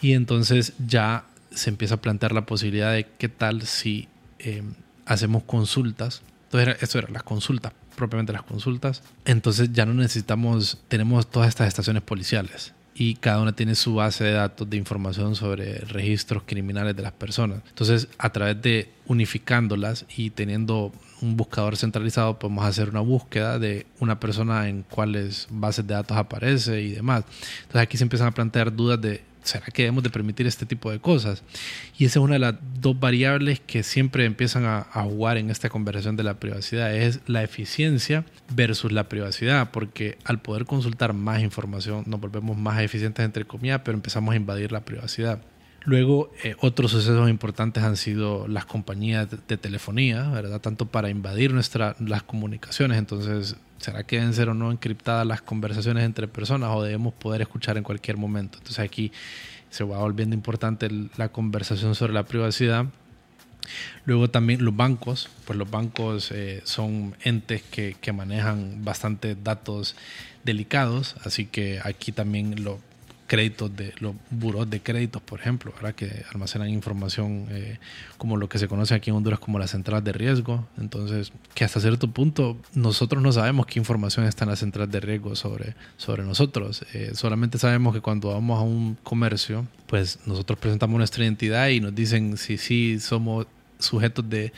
y 0.00 0.12
entonces 0.12 0.74
ya 0.86 1.24
se 1.54 1.70
empieza 1.70 1.96
a 1.96 2.00
plantear 2.00 2.32
la 2.32 2.46
posibilidad 2.46 2.92
de 2.92 3.06
qué 3.18 3.28
tal 3.28 3.62
si 3.62 4.08
eh, 4.38 4.62
hacemos 5.06 5.44
consultas. 5.44 6.22
Entonces, 6.44 6.82
esto 6.82 6.98
era 6.98 7.08
las 7.10 7.22
consultas, 7.22 7.72
propiamente 7.96 8.32
las 8.32 8.42
consultas. 8.42 9.02
Entonces 9.24 9.72
ya 9.72 9.86
no 9.86 9.94
necesitamos, 9.94 10.82
tenemos 10.88 11.30
todas 11.30 11.48
estas 11.48 11.68
estaciones 11.68 12.02
policiales 12.02 12.74
y 12.94 13.16
cada 13.16 13.40
una 13.40 13.54
tiene 13.54 13.74
su 13.74 13.96
base 13.96 14.24
de 14.24 14.32
datos 14.32 14.70
de 14.70 14.76
información 14.76 15.34
sobre 15.34 15.78
registros 15.78 16.44
criminales 16.46 16.94
de 16.94 17.02
las 17.02 17.12
personas. 17.12 17.60
Entonces, 17.68 18.08
a 18.18 18.30
través 18.30 18.62
de 18.62 18.90
unificándolas 19.06 20.06
y 20.16 20.30
teniendo 20.30 20.92
un 21.20 21.36
buscador 21.36 21.76
centralizado, 21.76 22.38
podemos 22.38 22.64
hacer 22.64 22.90
una 22.90 23.00
búsqueda 23.00 23.58
de 23.58 23.86
una 23.98 24.20
persona 24.20 24.68
en 24.68 24.84
cuáles 24.84 25.48
bases 25.50 25.86
de 25.86 25.94
datos 25.94 26.16
aparece 26.16 26.80
y 26.82 26.92
demás. 26.92 27.24
Entonces, 27.62 27.82
aquí 27.82 27.96
se 27.96 28.04
empiezan 28.04 28.28
a 28.28 28.32
plantear 28.32 28.74
dudas 28.74 29.00
de 29.00 29.22
¿será 29.44 29.66
que 29.66 29.82
debemos 29.82 30.02
de 30.02 30.10
permitir 30.10 30.46
este 30.46 30.66
tipo 30.66 30.90
de 30.90 30.98
cosas? 30.98 31.42
Y 31.96 32.06
esa 32.06 32.18
es 32.18 32.24
una 32.24 32.34
de 32.34 32.40
las 32.40 32.54
dos 32.80 32.98
variables 32.98 33.60
que 33.60 33.82
siempre 33.82 34.24
empiezan 34.24 34.64
a, 34.64 34.84
jugar 35.04 35.36
en 35.36 35.50
esta 35.50 35.68
conversación 35.68 36.16
de 36.16 36.22
la 36.22 36.40
privacidad, 36.40 36.94
es 36.94 37.20
la 37.26 37.42
eficiencia 37.42 38.24
versus 38.54 38.90
la 38.90 39.08
privacidad, 39.08 39.70
porque 39.70 40.18
al 40.24 40.40
poder 40.40 40.64
consultar 40.64 41.12
más 41.12 41.42
información 41.42 42.04
nos 42.06 42.20
volvemos 42.20 42.56
más 42.56 42.80
eficientes 42.80 43.24
entre 43.24 43.44
comillas, 43.44 43.82
pero 43.84 43.96
empezamos 43.96 44.32
a 44.32 44.36
invadir 44.36 44.72
la 44.72 44.84
privacidad. 44.84 45.40
Luego, 45.84 46.32
eh, 46.42 46.56
otros 46.60 46.92
sucesos 46.92 47.28
importantes 47.28 47.82
han 47.82 47.96
sido 47.96 48.48
las 48.48 48.64
compañías 48.64 49.28
de, 49.46 49.56
telefonía, 49.58 50.30
¿verdad? 50.30 50.60
Tanto 50.60 50.86
para 50.86 51.10
invadir 51.10 51.52
nuestra, 51.52 51.94
las 52.00 52.22
comunicaciones, 52.22 52.96
entonces, 52.96 53.56
¿será 53.84 54.02
que 54.02 54.16
deben 54.16 54.32
ser 54.32 54.48
o 54.48 54.54
no 54.54 54.72
encriptadas 54.72 55.26
las 55.26 55.42
conversaciones 55.42 56.04
entre 56.04 56.26
personas 56.26 56.70
o 56.72 56.82
debemos 56.82 57.12
poder 57.12 57.42
escuchar 57.42 57.76
en 57.76 57.84
cualquier 57.84 58.16
momento? 58.16 58.56
Entonces 58.58 58.78
aquí 58.78 59.12
se 59.68 59.84
va 59.84 59.98
volviendo 59.98 60.34
importante 60.34 60.88
la 61.16 61.28
conversación 61.28 61.94
sobre 61.94 62.14
la 62.14 62.24
privacidad. 62.24 62.86
Luego 64.06 64.28
también 64.30 64.64
los 64.64 64.74
bancos, 64.74 65.28
pues 65.46 65.58
los 65.58 65.70
bancos 65.70 66.30
eh, 66.32 66.62
son 66.64 67.14
entes 67.24 67.62
que, 67.62 67.96
que 68.00 68.12
manejan 68.12 68.84
bastante 68.84 69.34
datos 69.34 69.96
delicados, 70.44 71.16
así 71.24 71.46
que 71.46 71.80
aquí 71.82 72.12
también 72.12 72.64
lo, 72.64 72.78
créditos 73.26 73.74
de 73.74 73.94
los 74.00 74.14
buros 74.30 74.68
de 74.68 74.80
créditos, 74.80 75.22
por 75.22 75.40
ejemplo, 75.40 75.72
que 75.96 76.24
almacenan 76.32 76.68
información 76.68 77.46
eh, 77.50 77.78
como 78.18 78.36
lo 78.36 78.48
que 78.48 78.58
se 78.58 78.68
conoce 78.68 78.94
aquí 78.94 79.10
en 79.10 79.16
Honduras 79.16 79.38
como 79.38 79.58
las 79.58 79.70
centrales 79.70 80.04
de 80.04 80.12
riesgo. 80.12 80.66
Entonces, 80.78 81.32
que 81.54 81.64
hasta 81.64 81.80
cierto 81.80 82.08
punto 82.08 82.56
nosotros 82.74 83.22
no 83.22 83.32
sabemos 83.32 83.66
qué 83.66 83.78
información 83.78 84.26
está 84.26 84.44
en 84.44 84.50
la 84.50 84.56
central 84.56 84.90
de 84.90 85.00
riesgo 85.00 85.36
sobre, 85.36 85.74
sobre 85.96 86.24
nosotros. 86.24 86.84
Eh, 86.92 87.12
solamente 87.14 87.58
sabemos 87.58 87.94
que 87.94 88.00
cuando 88.00 88.28
vamos 88.28 88.58
a 88.58 88.62
un 88.62 88.96
comercio, 89.02 89.66
pues 89.86 90.18
nosotros 90.26 90.58
presentamos 90.58 90.98
nuestra 90.98 91.24
identidad 91.24 91.68
y 91.68 91.80
nos 91.80 91.94
dicen 91.94 92.36
si 92.36 92.58
sí 92.58 93.00
somos 93.00 93.46
sujetos 93.84 94.28
de 94.28 94.52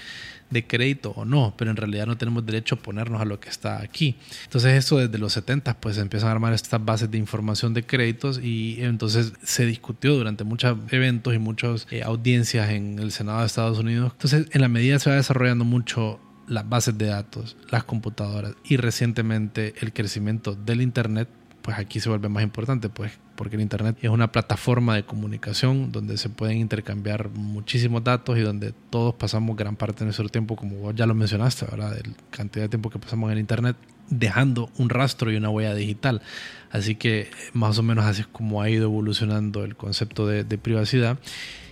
de 0.51 0.67
crédito 0.67 1.11
o 1.11 1.25
no, 1.25 1.55
pero 1.57 1.71
en 1.71 1.77
realidad 1.77 2.07
no 2.07 2.17
tenemos 2.17 2.47
derecho 2.47 2.77
a 2.77 2.79
ponernos 2.79 3.21
a 3.21 3.25
lo 3.25 3.41
que 3.41 3.49
está 3.49 3.81
aquí. 3.83 4.17
Entonces 4.45 4.75
esto 4.75 4.99
desde 4.99 5.19
los 5.19 5.33
70 5.33 5.81
pues 5.81 5.99
empiezan 5.99 6.29
a 6.29 6.33
armar 6.33 6.53
estas 6.53 6.85
bases 6.85 7.11
de 7.11 7.19
información 7.19 7.75
de 7.75 7.85
créditos 7.85 8.41
y 8.43 8.79
entonces 8.81 9.33
se 9.43 9.67
discutió 9.67 10.15
durante 10.15 10.45
muchos 10.45 10.77
eventos 10.91 11.35
y 11.35 11.39
muchas 11.39 11.87
eh, 11.91 12.03
audiencias 12.03 12.71
en 12.71 12.99
el 12.99 13.13
Senado 13.13 13.41
de 13.41 13.47
Estados 13.47 13.79
Unidos. 13.79 14.13
Entonces 14.13 14.47
en 14.53 14.61
la 14.61 14.69
medida 14.69 14.99
se 14.99 15.11
va 15.11 15.17
desarrollando 15.17 15.65
mucho 15.65 16.21
las 16.47 16.69
bases 16.69 16.97
de 16.97 17.07
datos, 17.07 17.57
las 17.71 17.83
computadoras 17.83 18.55
y 18.65 18.77
recientemente 18.77 19.75
el 19.81 19.93
crecimiento 19.93 20.55
del 20.55 20.81
Internet, 20.81 21.29
pues 21.67 21.79
aquí 21.81 21.99
se 21.99 22.09
vuelve 22.09 22.29
más 22.29 22.45
importante, 22.45 22.89
pues 22.89 23.11
porque 23.35 23.57
el 23.57 23.63
Internet 23.63 23.99
es 24.01 24.09
una 24.09 24.31
plataforma 24.31 24.95
de 24.95 25.05
comunicación 25.05 25.91
donde 25.91 26.17
se 26.17 26.29
pueden 26.29 26.59
intercambiar 26.59 27.29
muchísimos 27.31 28.05
datos 28.05 28.39
y 28.39 28.43
donde 28.43 28.73
todos 28.89 29.17
pasamos 29.17 29.57
gran 29.57 29.75
parte 29.75 29.99
de 29.99 30.05
nuestro 30.05 30.29
tiempo, 30.29 30.55
como 30.55 30.77
vos 30.77 30.95
ya 30.95 31.07
lo 31.07 31.15
mencionaste, 31.17 31.67
¿verdad? 31.67 31.91
De 31.91 32.09
la 32.09 32.15
cantidad 32.31 32.67
de 32.67 32.69
tiempo 32.69 32.89
que 32.89 33.01
pasamos 33.01 33.33
en 33.33 33.39
Internet, 33.39 33.75
dejando 34.09 34.71
un 34.79 34.91
rastro 34.91 35.33
y 35.33 35.37
una 35.37 35.51
huella 35.51 35.75
digital. 35.75 36.23
Así 36.71 36.95
que 36.95 37.31
más 37.53 37.77
o 37.79 37.83
menos 37.83 38.05
así 38.05 38.21
es 38.21 38.29
como 38.29 38.63
ha 38.63 38.71
ido 38.71 38.85
evolucionando 38.85 39.65
el 39.65 39.75
concepto 39.75 40.25
de, 40.25 40.45
de 40.45 40.59
privacidad. 40.59 41.19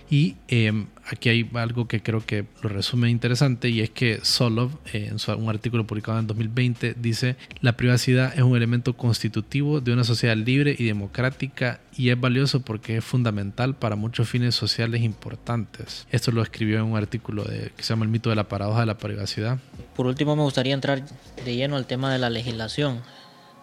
Y 0.09 0.35
em, 0.47 0.87
aquí 1.05 1.29
hay 1.29 1.49
algo 1.53 1.87
que 1.87 2.01
creo 2.01 2.25
que 2.25 2.45
lo 2.61 2.69
resume 2.69 3.09
interesante 3.09 3.69
y 3.69 3.81
es 3.81 3.89
que 3.89 4.19
Solov, 4.23 4.71
eh, 4.93 5.11
en 5.11 5.41
un 5.41 5.49
artículo 5.49 5.87
publicado 5.87 6.19
en 6.19 6.27
2020, 6.27 6.95
dice, 6.97 7.35
la 7.61 7.75
privacidad 7.75 8.33
es 8.35 8.41
un 8.41 8.55
elemento 8.55 8.95
constitutivo 8.95 9.81
de 9.81 9.93
una 9.93 10.03
sociedad 10.03 10.35
libre 10.35 10.75
y 10.77 10.85
democrática 10.85 11.79
y 11.97 12.09
es 12.09 12.19
valioso 12.19 12.61
porque 12.61 12.97
es 12.97 13.03
fundamental 13.03 13.75
para 13.75 13.95
muchos 13.95 14.29
fines 14.29 14.55
sociales 14.55 15.01
importantes. 15.01 16.07
Esto 16.11 16.31
lo 16.31 16.41
escribió 16.41 16.77
en 16.77 16.85
un 16.85 16.97
artículo 16.97 17.43
de, 17.43 17.71
que 17.75 17.83
se 17.83 17.89
llama 17.89 18.05
El 18.05 18.11
mito 18.11 18.29
de 18.29 18.35
la 18.35 18.47
paradoja 18.47 18.81
de 18.81 18.85
la 18.85 18.97
privacidad. 18.97 19.59
Por 19.95 20.05
último, 20.05 20.35
me 20.35 20.43
gustaría 20.43 20.73
entrar 20.73 21.03
de 21.43 21.55
lleno 21.55 21.77
al 21.77 21.87
tema 21.87 22.11
de 22.11 22.19
la 22.19 22.29
legislación 22.29 23.01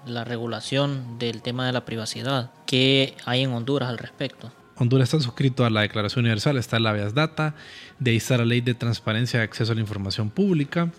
la 0.06 0.24
regulación 0.24 1.18
del 1.18 1.42
tema 1.42 1.66
de 1.66 1.72
la 1.72 1.84
privacidad. 1.84 2.50
¿Qué 2.66 3.14
hay 3.24 3.42
en 3.42 3.52
Honduras 3.52 3.88
al 3.88 3.98
respecto? 3.98 4.52
Honduras 4.76 5.08
está 5.12 5.20
suscrito 5.20 5.64
a 5.64 5.70
la 5.70 5.82
Declaración 5.82 6.24
Universal, 6.24 6.56
está 6.56 6.78
la 6.78 6.90
habeas 6.90 7.14
data, 7.14 7.54
de 7.98 8.12
ahí 8.12 8.16
está 8.16 8.38
la 8.38 8.44
Ley 8.44 8.60
de 8.60 8.74
Transparencia 8.74 9.40
y 9.40 9.42
Acceso 9.42 9.72
a 9.72 9.74
la 9.74 9.80
Información 9.80 10.30
Pública, 10.30 10.90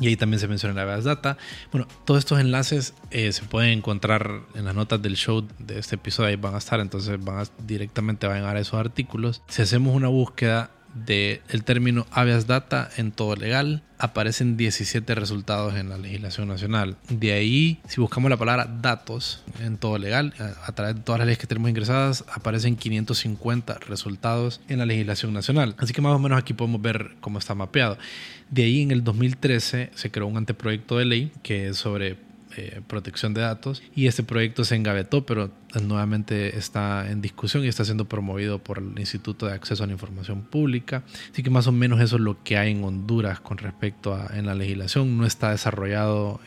y 0.00 0.08
ahí 0.08 0.16
también 0.16 0.40
se 0.40 0.48
menciona 0.48 0.74
la 0.74 0.82
habeas 0.82 1.04
data. 1.04 1.36
Bueno, 1.70 1.86
todos 2.04 2.18
estos 2.18 2.40
enlaces 2.40 2.94
eh, 3.10 3.32
se 3.32 3.42
pueden 3.44 3.78
encontrar 3.78 4.40
en 4.54 4.64
las 4.64 4.74
notas 4.74 5.00
del 5.00 5.16
show 5.16 5.46
de 5.58 5.78
este 5.78 5.96
episodio, 5.96 6.28
ahí 6.28 6.36
van 6.36 6.54
a 6.54 6.58
estar, 6.58 6.80
entonces 6.80 7.22
van 7.22 7.46
directamente 7.66 8.26
van 8.26 8.44
a 8.44 8.50
a 8.50 8.58
esos 8.58 8.80
artículos. 8.80 9.42
Si 9.48 9.62
hacemos 9.62 9.94
una 9.94 10.08
búsqueda 10.08 10.70
del 10.94 11.40
el 11.48 11.64
término 11.64 12.06
habeas 12.10 12.46
data 12.46 12.88
en 12.96 13.12
todo 13.12 13.36
legal, 13.36 13.82
aparecen 13.98 14.56
17 14.56 15.14
resultados 15.14 15.74
en 15.76 15.88
la 15.88 15.98
legislación 15.98 16.48
nacional. 16.48 16.96
De 17.08 17.32
ahí, 17.32 17.80
si 17.88 18.00
buscamos 18.00 18.30
la 18.30 18.36
palabra 18.36 18.66
datos 18.66 19.42
en 19.60 19.76
todo 19.76 19.98
legal, 19.98 20.34
a, 20.38 20.72
través 20.72 20.96
de 20.96 21.02
todas 21.02 21.18
las 21.18 21.26
leyes 21.26 21.38
que 21.38 21.46
tenemos 21.46 21.70
ingresadas, 21.70 22.24
aparecen 22.32 22.76
550 22.76 23.78
resultados 23.86 24.60
en 24.68 24.78
la 24.78 24.86
legislación 24.86 25.32
nacional. 25.32 25.74
Así 25.78 25.92
que 25.92 26.02
más 26.02 26.14
o 26.14 26.18
menos 26.18 26.38
aquí 26.38 26.52
podemos 26.52 26.80
ver 26.80 27.16
cómo 27.20 27.38
está 27.38 27.54
mapeado. 27.54 27.98
De 28.50 28.64
ahí, 28.64 28.82
en 28.82 28.90
el 28.90 29.04
2013, 29.04 29.90
se 29.94 30.10
creó 30.10 30.26
un 30.26 30.36
anteproyecto 30.36 30.98
de 30.98 31.04
ley 31.04 31.32
que 31.42 31.68
es 31.68 31.76
sobre 31.76 32.16
protección 32.86 33.34
de 33.34 33.42
datos. 33.42 33.82
Y 33.94 34.06
este 34.06 34.22
proyecto 34.22 34.64
se 34.64 34.76
engavetó 34.76 35.26
pero 35.26 35.50
nuevamente 35.82 36.56
está 36.56 37.10
en 37.10 37.20
discusión 37.20 37.64
y 37.64 37.68
está 37.68 37.84
siendo 37.84 38.04
promovido 38.04 38.58
por 38.58 38.78
el 38.78 38.98
Instituto 38.98 39.46
de 39.46 39.54
Acceso 39.54 39.84
a 39.84 39.86
la 39.86 39.92
Información 39.92 40.42
Pública. 40.42 41.02
Así 41.32 41.42
que 41.42 41.50
más 41.50 41.66
o 41.66 41.72
menos 41.72 42.00
eso 42.00 42.16
es 42.16 42.22
lo 42.22 42.42
que 42.42 42.56
hay 42.58 42.72
en 42.72 42.84
Honduras 42.84 43.40
con 43.40 43.58
respecto 43.58 44.14
a 44.14 44.30
en 44.34 44.46
la 44.46 44.54
legislación. 44.54 45.18
No 45.18 45.26
está 45.26 45.50
desarrollado 45.50 46.40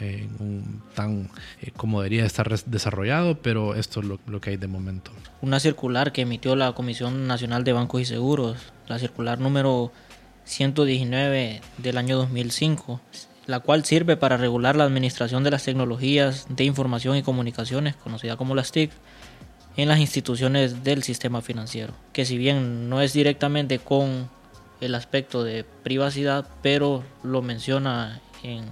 tan 0.96 1.30
eh, 1.62 1.72
como 1.76 2.02
debería 2.02 2.26
estar 2.26 2.50
desarrollado 2.66 3.42
pero 3.42 3.76
esto 3.76 4.02
es 4.02 4.06
lo 4.06 4.42
que 4.42 4.52
hay 4.52 4.58
de 4.58 4.68
momento. 4.68 5.12
Una 5.42 5.60
circular 5.60 6.12
que 6.12 6.22
emitió 6.22 6.56
la 6.56 6.74
Comisión 6.74 7.28
Nacional 7.28 7.64
de 7.64 7.74
Bancos 7.74 8.02
y 8.02 8.06
Seguros 8.06 8.58
la 8.88 9.00
circular 9.00 9.40
número 9.40 9.92
119 10.46 11.62
del 11.78 11.98
año 11.98 12.18
2005, 12.18 13.02
la 13.48 13.62
cual 13.62 13.86
sirve 13.86 14.18
para 14.18 14.38
regular 14.38 14.76
la 14.76 14.84
administración 14.84 15.44
de 15.44 15.52
las 15.52 15.64
tecnologías 15.64 16.46
de 16.50 16.66
información 16.66 17.16
y 17.18 17.24
comunicaciones, 17.24 17.96
conocida 17.96 18.38
como 18.38 18.54
las 18.54 18.72
TIC, 18.72 18.92
en 19.78 19.88
las 19.88 20.00
instituciones 20.00 20.84
del 20.84 21.04
sistema 21.04 21.42
financiero, 21.42 21.94
que 22.12 22.26
si 22.26 22.38
bien 22.38 22.90
no 22.90 23.02
es 23.02 23.14
directamente 23.14 23.80
con 23.80 24.30
el 24.82 24.96
aspecto 24.96 25.44
de 25.44 25.64
privacidad, 25.84 26.48
pero 26.62 27.04
lo 27.24 27.42
menciona 27.42 28.22
en 28.44 28.66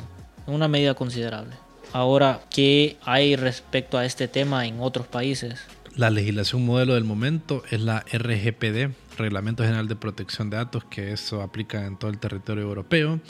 una 0.45 0.67
medida 0.67 0.93
considerable. 0.93 1.55
Ahora, 1.93 2.41
¿qué 2.49 2.97
hay 3.05 3.35
respecto 3.35 3.97
a 3.97 4.05
este 4.05 4.27
tema 4.27 4.65
en 4.65 4.79
otros 4.81 5.07
países? 5.07 5.61
La 5.95 6.09
legislación 6.09 6.65
modelo 6.65 6.95
del 6.95 7.05
momento 7.05 7.63
es 7.71 7.79
la 7.79 8.03
RGPD, 8.11 8.93
Reglamento 9.17 9.63
General 9.63 9.87
de 9.87 9.95
Protección 9.95 10.49
de 10.49 10.57
Datos, 10.57 10.83
que 10.85 11.13
eso 11.13 11.41
aplica 11.41 11.85
en 11.85 11.97
todo 11.97 12.11
el 12.11 12.17
territorio 12.17 12.63
europeo. 12.63 13.21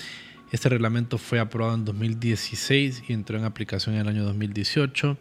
Este 0.51 0.69
reglamento 0.69 1.17
fue 1.17 1.39
aprobado 1.39 1.75
en 1.75 1.85
2016 1.85 3.03
y 3.07 3.13
entró 3.13 3.37
en 3.37 3.45
aplicación 3.45 3.95
en 3.95 4.01
el 4.01 4.07
año 4.07 4.23
2018. 4.23 5.17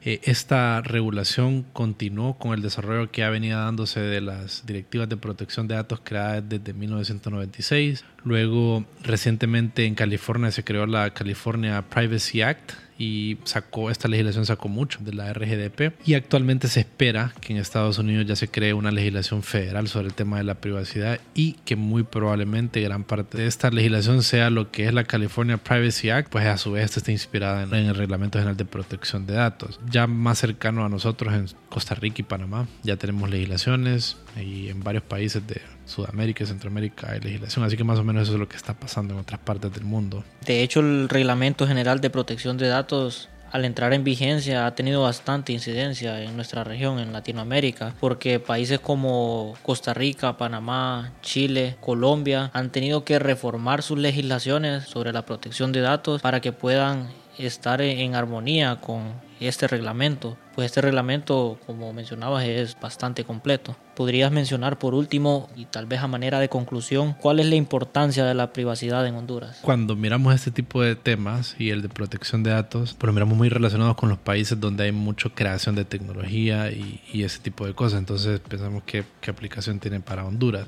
Eh, 0.00 0.20
esta 0.22 0.80
regulación 0.80 1.64
continuó 1.72 2.38
con 2.38 2.54
el 2.54 2.62
desarrollo 2.62 3.10
que 3.10 3.24
ha 3.24 3.30
venido 3.30 3.58
dándose 3.58 4.00
de 4.00 4.20
las 4.20 4.64
directivas 4.64 5.08
de 5.08 5.16
protección 5.16 5.66
de 5.66 5.74
datos 5.74 6.00
creadas 6.04 6.48
desde 6.48 6.72
1996. 6.72 8.04
Luego, 8.24 8.86
recientemente 9.02 9.86
en 9.86 9.96
California 9.96 10.52
se 10.52 10.62
creó 10.62 10.86
la 10.86 11.12
California 11.12 11.82
Privacy 11.82 12.42
Act, 12.42 12.72
y 12.98 13.38
sacó 13.44 13.90
esta 13.90 14.08
legislación 14.08 14.44
sacó 14.44 14.68
mucho 14.68 14.98
de 15.00 15.14
la 15.14 15.32
RGDP 15.32 15.92
y 16.04 16.14
actualmente 16.14 16.68
se 16.68 16.80
espera 16.80 17.32
que 17.40 17.52
en 17.52 17.60
Estados 17.60 17.98
Unidos 17.98 18.26
ya 18.26 18.36
se 18.36 18.48
cree 18.48 18.74
una 18.74 18.90
legislación 18.90 19.42
federal 19.42 19.88
sobre 19.88 20.08
el 20.08 20.14
tema 20.14 20.38
de 20.38 20.44
la 20.44 20.56
privacidad 20.56 21.20
y 21.34 21.52
que 21.64 21.76
muy 21.76 22.02
probablemente 22.02 22.80
gran 22.80 23.04
parte 23.04 23.38
de 23.38 23.46
esta 23.46 23.70
legislación 23.70 24.22
sea 24.22 24.50
lo 24.50 24.70
que 24.72 24.86
es 24.86 24.92
la 24.92 25.04
California 25.04 25.58
Privacy 25.58 26.10
Act, 26.10 26.30
pues 26.30 26.46
a 26.46 26.58
su 26.58 26.72
vez 26.72 26.96
está 26.96 27.12
inspirada 27.12 27.62
en, 27.62 27.86
el 27.86 27.94
Reglamento 27.94 28.38
General 28.38 28.56
de 28.56 28.64
Protección 28.64 29.26
de 29.26 29.34
Datos. 29.34 29.78
Ya 29.88 30.06
más 30.06 30.38
cercano 30.38 30.84
a 30.84 30.88
nosotros 30.88 31.32
en 31.34 31.46
Costa 31.68 31.94
Rica 31.94 32.16
y 32.18 32.24
Panamá 32.24 32.66
ya 32.82 32.96
tenemos 32.96 33.30
legislaciones 33.30 34.16
y 34.36 34.68
en 34.68 34.82
varios 34.82 35.04
países 35.04 35.46
de 35.46 35.60
Sudamérica 35.88 36.44
y 36.44 36.46
Centroamérica 36.46 37.10
hay 37.10 37.20
legislación, 37.20 37.64
así 37.64 37.76
que 37.76 37.84
más 37.84 37.98
o 37.98 38.04
menos 38.04 38.24
eso 38.24 38.34
es 38.34 38.38
lo 38.38 38.48
que 38.48 38.56
está 38.56 38.74
pasando 38.74 39.14
en 39.14 39.20
otras 39.20 39.40
partes 39.40 39.72
del 39.72 39.84
mundo. 39.84 40.22
De 40.44 40.62
hecho, 40.62 40.80
el 40.80 41.08
Reglamento 41.08 41.66
General 41.66 42.00
de 42.00 42.10
Protección 42.10 42.58
de 42.58 42.68
Datos 42.68 43.28
al 43.50 43.64
entrar 43.64 43.94
en 43.94 44.04
vigencia 44.04 44.66
ha 44.66 44.74
tenido 44.74 45.02
bastante 45.02 45.52
incidencia 45.52 46.22
en 46.22 46.36
nuestra 46.36 46.64
región, 46.64 46.98
en 46.98 47.12
Latinoamérica, 47.12 47.94
porque 48.00 48.40
países 48.40 48.78
como 48.78 49.54
Costa 49.62 49.94
Rica, 49.94 50.36
Panamá, 50.36 51.12
Chile, 51.22 51.76
Colombia 51.80 52.50
han 52.52 52.70
tenido 52.70 53.04
que 53.04 53.18
reformar 53.18 53.82
sus 53.82 53.98
legislaciones 53.98 54.84
sobre 54.84 55.12
la 55.12 55.24
protección 55.24 55.72
de 55.72 55.80
datos 55.80 56.20
para 56.20 56.40
que 56.40 56.52
puedan 56.52 57.08
estar 57.38 57.80
en 57.80 58.14
armonía 58.14 58.76
con 58.80 59.12
este 59.40 59.68
reglamento. 59.68 60.36
Pues 60.54 60.66
este 60.66 60.80
reglamento, 60.80 61.58
como 61.66 61.92
mencionabas, 61.92 62.44
es 62.44 62.76
bastante 62.80 63.24
completo. 63.24 63.76
¿Podrías 63.94 64.32
mencionar 64.32 64.78
por 64.78 64.94
último 64.94 65.48
y 65.56 65.66
tal 65.66 65.86
vez 65.86 66.00
a 66.00 66.08
manera 66.08 66.40
de 66.40 66.48
conclusión 66.48 67.14
cuál 67.20 67.38
es 67.40 67.46
la 67.46 67.54
importancia 67.54 68.24
de 68.24 68.34
la 68.34 68.52
privacidad 68.52 69.06
en 69.06 69.14
Honduras? 69.14 69.58
Cuando 69.62 69.94
miramos 69.94 70.34
este 70.34 70.50
tipo 70.50 70.82
de 70.82 70.96
temas 70.96 71.54
y 71.58 71.70
el 71.70 71.82
de 71.82 71.88
protección 71.88 72.42
de 72.42 72.50
datos, 72.50 72.94
pues 72.94 73.06
lo 73.06 73.12
miramos 73.12 73.36
muy 73.36 73.48
relacionados 73.48 73.96
con 73.96 74.08
los 74.08 74.18
países 74.18 74.58
donde 74.58 74.84
hay 74.84 74.92
mucha 74.92 75.28
creación 75.30 75.76
de 75.76 75.84
tecnología 75.84 76.70
y, 76.70 77.00
ese 77.22 77.40
tipo 77.40 77.66
de 77.66 77.74
cosas. 77.74 77.98
Entonces 77.98 78.40
pensamos 78.40 78.82
qué, 78.86 79.04
qué 79.20 79.30
aplicación 79.30 79.80
tiene 79.80 80.00
para 80.00 80.24
Honduras. 80.24 80.66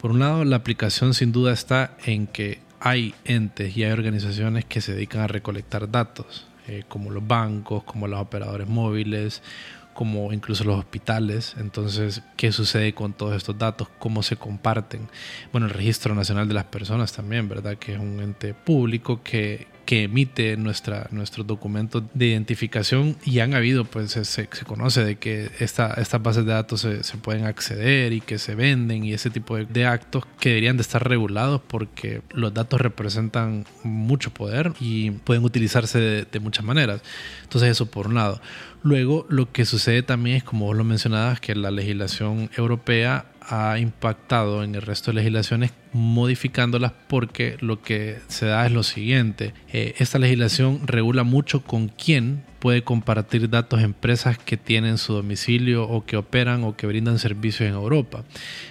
Por 0.00 0.10
un 0.10 0.18
lado, 0.18 0.44
la 0.44 0.56
aplicación 0.56 1.14
sin 1.14 1.32
duda 1.32 1.52
está 1.52 1.96
en 2.04 2.26
que 2.26 2.58
hay 2.84 3.14
entes 3.24 3.74
y 3.78 3.82
hay 3.82 3.92
organizaciones 3.92 4.66
que 4.66 4.82
se 4.82 4.92
dedican 4.92 5.22
a 5.22 5.26
recolectar 5.26 5.90
datos 5.90 6.46
eh, 6.68 6.84
como 6.86 7.10
los 7.10 7.26
bancos, 7.26 7.82
como 7.82 8.06
los 8.06 8.20
operadores 8.20 8.68
móviles, 8.68 9.42
como 9.94 10.34
incluso 10.34 10.64
los 10.64 10.78
hospitales. 10.78 11.54
Entonces, 11.58 12.20
¿qué 12.36 12.52
sucede 12.52 12.92
con 12.92 13.14
todos 13.14 13.36
estos 13.36 13.56
datos? 13.56 13.88
¿Cómo 13.98 14.22
se 14.22 14.36
comparten? 14.36 15.08
Bueno, 15.50 15.66
el 15.66 15.72
Registro 15.72 16.14
Nacional 16.14 16.46
de 16.46 16.52
las 16.52 16.64
Personas 16.64 17.14
también, 17.14 17.48
¿verdad? 17.48 17.78
Que 17.78 17.94
es 17.94 17.98
un 17.98 18.20
ente 18.20 18.52
público 18.52 19.22
que, 19.22 19.66
que 19.84 20.04
emite 20.04 20.56
nuestra, 20.56 21.08
nuestros 21.10 21.46
documentos 21.46 22.02
de 22.14 22.26
identificación 22.26 23.16
y 23.24 23.40
han 23.40 23.54
habido, 23.54 23.84
pues 23.84 24.12
se, 24.12 24.24
se 24.24 24.46
conoce 24.66 25.04
de 25.04 25.16
que 25.16 25.50
esta, 25.58 25.94
estas 25.94 26.22
bases 26.22 26.46
de 26.46 26.52
datos 26.52 26.80
se, 26.80 27.16
pueden 27.18 27.44
acceder 27.46 28.12
y 28.12 28.20
que 28.20 28.38
se 28.38 28.54
venden 28.54 29.04
y 29.04 29.12
ese 29.12 29.30
tipo 29.30 29.56
de, 29.56 29.86
actos 29.86 30.24
que 30.40 30.50
deberían 30.50 30.76
de 30.76 30.82
estar 30.82 31.06
regulados 31.06 31.60
porque 31.66 32.22
los 32.30 32.52
datos 32.54 32.80
representan 32.80 33.64
mucho 33.82 34.32
poder 34.32 34.72
y 34.80 35.10
pueden 35.10 35.44
utilizarse 35.44 35.98
de, 35.98 36.24
de 36.24 36.40
muchas 36.40 36.64
maneras. 36.64 37.02
Entonces 37.42 37.70
eso 37.70 37.86
por 37.86 38.06
un 38.06 38.14
lado. 38.14 38.40
Luego 38.84 39.24
lo 39.30 39.50
que 39.50 39.64
sucede 39.64 40.02
también 40.02 40.36
es, 40.36 40.44
como 40.44 40.66
vos 40.66 40.76
lo 40.76 40.84
mencionabas, 40.84 41.40
que 41.40 41.54
la 41.54 41.70
legislación 41.70 42.50
europea 42.54 43.24
ha 43.40 43.78
impactado 43.78 44.62
en 44.62 44.74
el 44.74 44.82
resto 44.82 45.10
de 45.10 45.16
legislaciones 45.16 45.72
modificándolas 45.92 46.92
porque 47.08 47.56
lo 47.60 47.80
que 47.80 48.18
se 48.28 48.44
da 48.44 48.66
es 48.66 48.72
lo 48.72 48.82
siguiente. 48.82 49.54
Eh, 49.72 49.94
esta 49.98 50.18
legislación 50.18 50.86
regula 50.86 51.22
mucho 51.22 51.62
con 51.62 51.88
quién 51.88 52.42
puede 52.58 52.82
compartir 52.82 53.48
datos 53.48 53.82
empresas 53.82 54.36
que 54.36 54.58
tienen 54.58 54.98
su 54.98 55.14
domicilio 55.14 55.84
o 55.84 56.04
que 56.04 56.18
operan 56.18 56.64
o 56.64 56.76
que 56.76 56.86
brindan 56.86 57.18
servicios 57.18 57.68
en 57.68 57.74
Europa. 57.74 58.24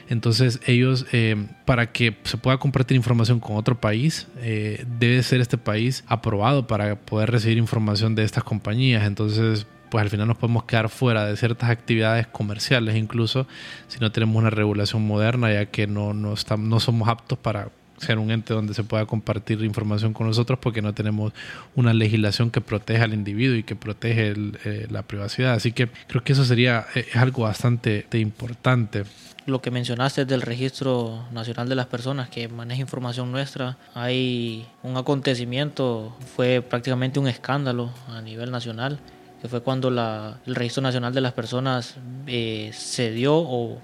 Entonces 0.09 0.59
ellos, 0.67 1.07
eh, 1.11 1.47
para 1.65 1.91
que 1.91 2.17
se 2.23 2.37
pueda 2.37 2.57
compartir 2.57 2.97
información 2.97 3.39
con 3.39 3.55
otro 3.55 3.79
país, 3.79 4.27
eh, 4.41 4.85
debe 4.99 5.23
ser 5.23 5.41
este 5.41 5.57
país 5.57 6.03
aprobado 6.07 6.67
para 6.67 6.99
poder 6.99 7.31
recibir 7.31 7.57
información 7.57 8.15
de 8.15 8.23
estas 8.23 8.43
compañías. 8.43 9.07
Entonces 9.07 9.65
pues 9.93 10.01
al 10.01 10.09
final 10.09 10.27
nos 10.27 10.37
podemos 10.37 10.63
quedar 10.63 10.89
fuera 10.89 11.23
de 11.27 11.37
ciertas 11.37 11.69
actividades 11.69 12.25
comerciales 12.25 12.95
incluso 12.95 13.45
si 13.87 13.99
no 13.99 14.11
tenemos 14.11 14.35
una 14.37 14.49
regulación 14.49 15.05
moderna 15.05 15.53
ya 15.53 15.67
que 15.67 15.85
no, 15.85 16.15
no, 16.15 16.33
estamos, 16.33 16.67
no 16.67 16.79
somos 16.79 17.07
aptos 17.07 17.37
para 17.37 17.69
ser 17.99 18.17
un 18.17 18.31
ente 18.31 18.55
donde 18.55 18.73
se 18.73 18.83
pueda 18.83 19.05
compartir 19.05 19.63
información 19.63 20.11
con 20.11 20.25
nosotros 20.25 20.57
porque 20.59 20.81
no 20.81 20.95
tenemos 20.95 21.31
una 21.75 21.93
legislación 21.93 22.49
que 22.49 22.59
proteja 22.59 23.03
al 23.03 23.13
individuo 23.13 23.55
y 23.55 23.61
que 23.61 23.75
protege 23.75 24.33
eh, 24.65 24.87
la 24.89 25.03
privacidad. 25.03 25.53
Así 25.53 25.73
que 25.73 25.87
creo 26.07 26.23
que 26.23 26.33
eso 26.33 26.43
sería 26.43 26.87
eh, 26.95 27.05
es 27.11 27.15
algo 27.15 27.43
bastante 27.43 28.07
importante. 28.13 29.03
Lo 29.45 29.61
que 29.61 29.69
mencionaste 29.69 30.25
del 30.25 30.41
Registro 30.41 31.27
Nacional 31.31 31.69
de 31.69 31.75
las 31.75 31.85
Personas 31.85 32.29
que 32.29 32.47
maneja 32.47 32.81
información 32.81 33.31
nuestra, 33.31 33.77
hay 33.93 34.65
un 34.81 34.97
acontecimiento, 34.97 36.17
fue 36.35 36.63
prácticamente 36.67 37.19
un 37.19 37.27
escándalo 37.27 37.91
a 38.07 38.21
nivel 38.21 38.49
nacional 38.49 38.99
que 39.43 39.49
fue 39.49 39.61
cuando 39.61 39.89
el 39.89 40.55
Registro 40.55 40.81
Nacional 40.81 41.13
de 41.13 41.19
las 41.19 41.33
Personas 41.33 41.95
eh, 42.27 42.71
cedió 42.73 43.35
o 43.35 43.77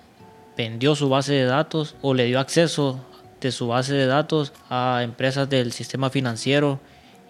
vendió 0.55 0.95
su 0.95 1.09
base 1.09 1.33
de 1.33 1.43
datos 1.43 1.97
o 2.01 2.13
le 2.13 2.27
dio 2.27 2.39
acceso 2.39 3.05
de 3.41 3.51
su 3.51 3.67
base 3.67 3.93
de 3.93 4.05
datos 4.05 4.53
a 4.69 5.01
empresas 5.03 5.49
del 5.49 5.73
sistema 5.73 6.09
financiero 6.09 6.79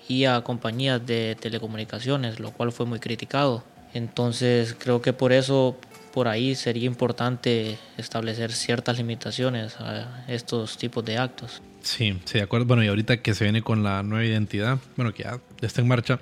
y 0.07 0.25
a 0.25 0.41
compañías 0.41 1.03
de 1.03 1.37
telecomunicaciones, 1.39 2.39
lo 2.39 2.51
cual 2.51 2.71
fue 2.71 2.85
muy 2.85 2.99
criticado. 2.99 3.63
Entonces 3.95 4.75
creo 4.77 5.01
que 5.01 5.11
por 5.11 5.31
eso 5.31 5.75
por 6.13 6.27
ahí 6.27 6.53
sería 6.53 6.85
importante 6.85 7.79
establecer 7.97 8.51
ciertas 8.51 8.99
limitaciones 8.99 9.75
a 9.79 10.23
estos 10.27 10.77
tipos 10.77 11.03
de 11.03 11.17
actos. 11.17 11.63
Sí, 11.81 12.19
sí, 12.25 12.37
de 12.37 12.43
acuerdo. 12.43 12.67
Bueno, 12.67 12.83
y 12.83 12.89
ahorita 12.89 13.23
que 13.23 13.33
se 13.33 13.45
viene 13.45 13.63
con 13.63 13.83
la 13.83 14.03
nueva 14.03 14.23
identidad, 14.23 14.77
bueno, 14.95 15.15
que 15.15 15.23
ya 15.23 15.39
está 15.61 15.81
en 15.81 15.87
marcha, 15.87 16.19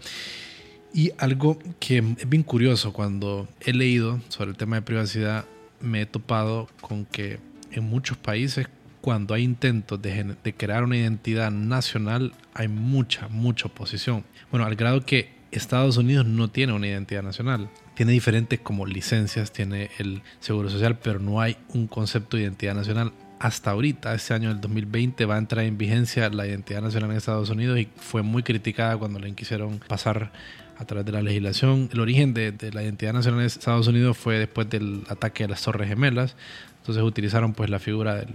y 0.93 1.12
algo 1.17 1.60
que 1.80 1.97
es 2.17 2.30
bien 2.30 2.43
curioso, 2.43 2.93
cuando 2.93 3.47
he 3.62 3.73
leído 3.73 4.19
sobre 4.30 4.52
el 4.52 4.58
tema 4.58 4.78
de 4.78 4.82
privacidad, 4.82 5.45
me 5.80 6.02
he 6.02 6.06
topado 6.06 6.67
con 6.82 7.06
que 7.06 7.39
en 7.71 7.84
muchos 7.84 8.17
países, 8.17 8.67
cuando 9.02 9.34
hay 9.34 9.43
intentos 9.43 10.02
de, 10.02 10.36
crear 10.58 10.84
una 10.84 10.97
identidad 10.97 11.52
nacional, 11.52 12.34
hay 12.54 12.67
mucha, 12.67 13.28
mucha 13.28 13.67
oposición. 13.67 14.23
Bueno, 14.52 14.65
al 14.65 14.76
grado 14.76 15.06
que 15.06 15.38
Estados 15.52 15.97
Unidos 15.97 16.26
no 16.26 16.50
tiene 16.50 16.73
una 16.73 16.88
identidad 16.88 17.23
nacional. 17.23 17.69
Tiene 17.95 18.12
diferentes 18.12 18.60
como 18.60 18.86
licencias, 18.86 19.52
tiene 19.52 19.89
el 19.97 20.21
Seguro 20.39 20.69
Social, 20.69 20.97
pero 21.00 21.19
no 21.19 21.41
hay 21.41 21.58
un 21.69 21.88
concepto 21.88 22.38
de 22.38 22.43
identidad 22.43 22.76
nacional. 22.76 23.12
Hasta 23.39 23.71
ahorita, 23.71 24.15
este 24.15 24.34
año 24.34 24.50
del 24.50 24.60
2020, 24.62 25.26
va 25.26 25.36
a 25.36 25.38
entrar 25.38 25.65
en 25.65 25.78
vigencia 25.78 26.30
la 26.30 26.47
identidad 26.47 26.82
nacional 26.82 27.12
en 27.12 27.17
Estados 27.17 27.50
Unidos 27.50 27.78
y 27.80 27.88
fue 27.95 28.23
muy 28.23 28.41
criticada 28.41 28.97
cuando 28.97 29.19
la 29.19 29.30
quisieron 29.32 29.80
pasar 29.88 30.32
a 30.78 30.86
través 30.86 31.06
de 31.06 31.12
la 31.12 31.21
legislación. 31.21 31.89
El 31.93 32.00
origen 32.00 32.34
de, 32.34 32.54
la 32.73 32.84
identidad 32.84 33.13
nacional 33.13 33.41
de 33.41 33.47
Estados 33.47 33.88
Unidos 33.88 34.17
fue 34.17 34.39
después 34.39 34.69
del 34.69 35.04
ataque 35.08 35.43
a 35.43 35.47
las 35.47 35.62
Torres 35.62 35.88
Gemelas. 35.88 36.36
Entonces 36.80 37.04
utilizaron 37.04 37.54
pues 37.54 37.69
la 37.69 37.80
figura 37.80 38.15
de 38.15 38.28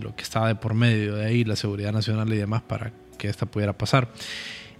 lo 0.00 0.14
que 0.14 0.22
estaba 0.22 0.48
de 0.48 0.54
por 0.54 0.74
medio 0.74 1.16
de 1.16 1.26
ahí, 1.26 1.44
la 1.44 1.56
seguridad 1.56 1.92
nacional 1.92 2.32
y 2.32 2.36
demás, 2.36 2.62
para 2.62 2.92
que 3.16 3.28
esta 3.28 3.46
pudiera 3.46 3.72
pasar. 3.72 4.08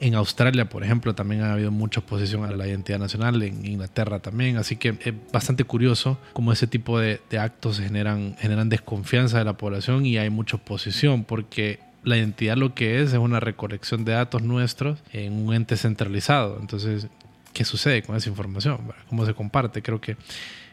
En 0.01 0.15
Australia, 0.15 0.67
por 0.67 0.83
ejemplo, 0.83 1.15
también 1.15 1.43
ha 1.43 1.53
habido 1.53 1.71
mucha 1.71 2.01
oposición 2.01 2.45
a 2.45 2.51
la 2.51 2.67
identidad 2.67 2.99
nacional, 2.99 3.43
en 3.43 3.67
Inglaterra 3.67 4.19
también, 4.21 4.57
así 4.57 4.77
que 4.77 4.97
es 5.05 5.15
bastante 5.31 5.65
curioso 5.65 6.19
cómo 6.33 6.53
ese 6.53 6.67
tipo 6.67 6.99
de, 6.99 7.21
actos 7.39 7.79
generan, 7.79 8.35
generan 8.39 8.71
desconfianza 8.71 9.39
de 9.39 9.45
la 9.45 9.59
población 9.59 10.07
y 10.07 10.17
hay 10.17 10.31
mucha 10.31 10.57
oposición, 10.57 11.25
porque 11.25 11.81
la 12.03 12.17
identidad 12.17 12.57
lo 12.57 12.75
que 12.75 13.03
es 13.03 13.13
es 13.13 13.19
una 13.19 13.41
recolección 13.41 14.07
de 14.07 14.13
datos 14.13 14.43
nuestros 14.43 14.99
en 15.13 15.35
un 15.35 15.53
ente 15.53 15.77
centralizado. 15.77 16.59
Entonces, 16.59 17.09
¿qué 17.53 17.67
sucede 17.67 18.03
con 18.03 18.17
esa 18.17 18.31
información? 18.31 18.79
¿Cómo 19.11 19.27
se 19.27 19.35
comparte? 19.35 19.83
Creo 19.83 20.01
que 20.01 20.13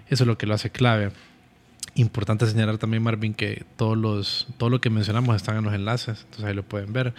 eso 0.10 0.24
es 0.24 0.28
lo 0.28 0.38
que 0.38 0.46
lo 0.46 0.54
hace 0.54 0.70
clave. 0.70 1.12
Importante 1.96 2.48
señalar 2.48 2.78
también, 2.78 3.04
Marvin, 3.04 3.34
que 3.34 3.66
todos 3.76 3.98
los, 3.98 4.48
todo 4.58 4.70
lo 4.70 4.80
que 4.80 4.90
mencionamos 4.90 5.36
están 5.36 5.58
en 5.58 5.66
los 5.66 5.74
enlaces, 5.74 6.22
entonces 6.22 6.46
ahí 6.46 6.54
lo 6.54 6.63
pueden 6.63 6.94
ver. 6.94 7.13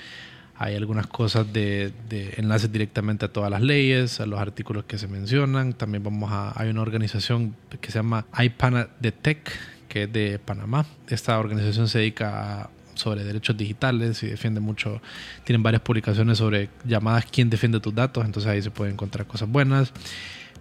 Hay 0.59 0.75
algunas 0.75 1.07
cosas 1.07 1.53
de, 1.53 1.92
de, 2.09 2.35
enlaces 2.37 2.71
directamente 2.73 3.25
a 3.25 3.33
todas 3.33 3.51
las 3.51 3.62
leyes, 3.62 4.21
a 4.21 4.27
los 4.27 4.40
artículos 4.40 4.85
que 4.85 4.99
se 4.99 5.07
mencionan. 5.07 5.73
También 5.73 6.03
vamos 6.03 6.31
a, 6.33 6.53
hay 6.61 6.68
una 6.68 6.83
organización 6.83 7.55
que 7.81 7.92
se 7.92 7.99
llama 7.99 8.27
IPANA 8.37 8.88
de 8.99 9.12
Tech, 9.12 9.51
que 9.88 10.03
es 10.05 10.12
de 10.12 10.38
Panamá. 10.38 10.85
Esta 11.09 11.38
organización 11.38 11.88
se 11.88 11.99
dedica 11.99 12.62
a 12.62 12.71
sobre 12.99 13.25
derechos 13.25 13.57
digitales 13.57 14.23
y 14.23 14.27
defiende 14.27 14.61
mucho, 14.61 15.01
tienen 15.44 15.62
varias 15.62 15.83
publicaciones 15.83 16.38
sobre 16.38 16.68
llamadas 16.85 17.27
quién 17.31 17.49
defiende 17.49 17.81
tus 17.81 17.94
datos, 17.94 18.25
entonces 18.25 18.51
ahí 18.51 18.61
se 18.61 18.71
pueden 18.71 18.94
encontrar 18.94 19.27
cosas 19.27 19.49
buenas. 19.49 19.92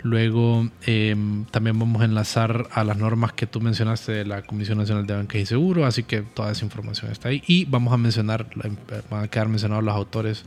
Luego 0.03 0.69
em, 0.85 1.45
también 1.45 1.77
vamos 1.77 2.01
a 2.01 2.05
enlazar 2.05 2.67
a 2.71 2.83
las 2.83 2.97
normas 2.97 3.33
que 3.33 3.47
tú 3.47 3.61
mencionaste 3.61 4.11
de 4.11 4.25
la 4.25 4.43
Comisión 4.43 4.77
Nacional 4.77 5.05
de 5.07 5.15
Banca 5.15 5.37
y 5.37 5.45
Seguro, 5.45 5.85
así 5.85 6.03
que 6.03 6.21
toda 6.21 6.51
esa 6.51 6.63
información 6.65 7.11
está 7.11 7.29
ahí. 7.29 7.43
Y 7.47 7.65
vamos 7.65 7.93
a 7.93 7.97
mencionar, 7.97 8.47
van 9.09 9.23
a 9.23 9.27
quedar 9.27 9.49
mencionados 9.49 9.83
los 9.83 9.95
autores 9.95 10.43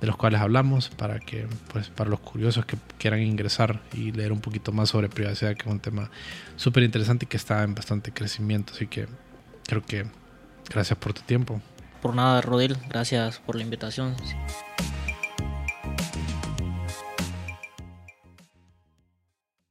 de 0.00 0.06
los 0.06 0.16
cuales 0.16 0.40
hablamos 0.40 0.88
para 0.88 1.18
que, 1.18 1.46
pues, 1.72 1.88
para 1.88 2.10
los 2.10 2.20
curiosos 2.20 2.66
que 2.66 2.76
quieran 2.98 3.22
ingresar 3.22 3.80
y 3.92 4.12
leer 4.12 4.32
un 4.32 4.40
poquito 4.40 4.72
más 4.72 4.90
sobre 4.90 5.08
privacidad, 5.08 5.54
que 5.54 5.62
es 5.62 5.72
un 5.72 5.80
tema 5.80 6.10
súper 6.56 6.82
interesante 6.82 7.24
y 7.24 7.28
que 7.28 7.36
está 7.36 7.62
en 7.62 7.74
bastante 7.74 8.12
crecimiento. 8.12 8.72
Así 8.74 8.86
que 8.86 9.06
creo 9.66 9.82
que 9.84 10.06
Gracias 10.70 10.98
por 10.98 11.12
tu 11.12 11.22
tiempo. 11.22 11.60
Por 12.02 12.14
nada, 12.14 12.40
Rodil. 12.40 12.76
Gracias 12.88 13.38
por 13.38 13.56
la 13.56 13.62
invitación. 13.62 14.14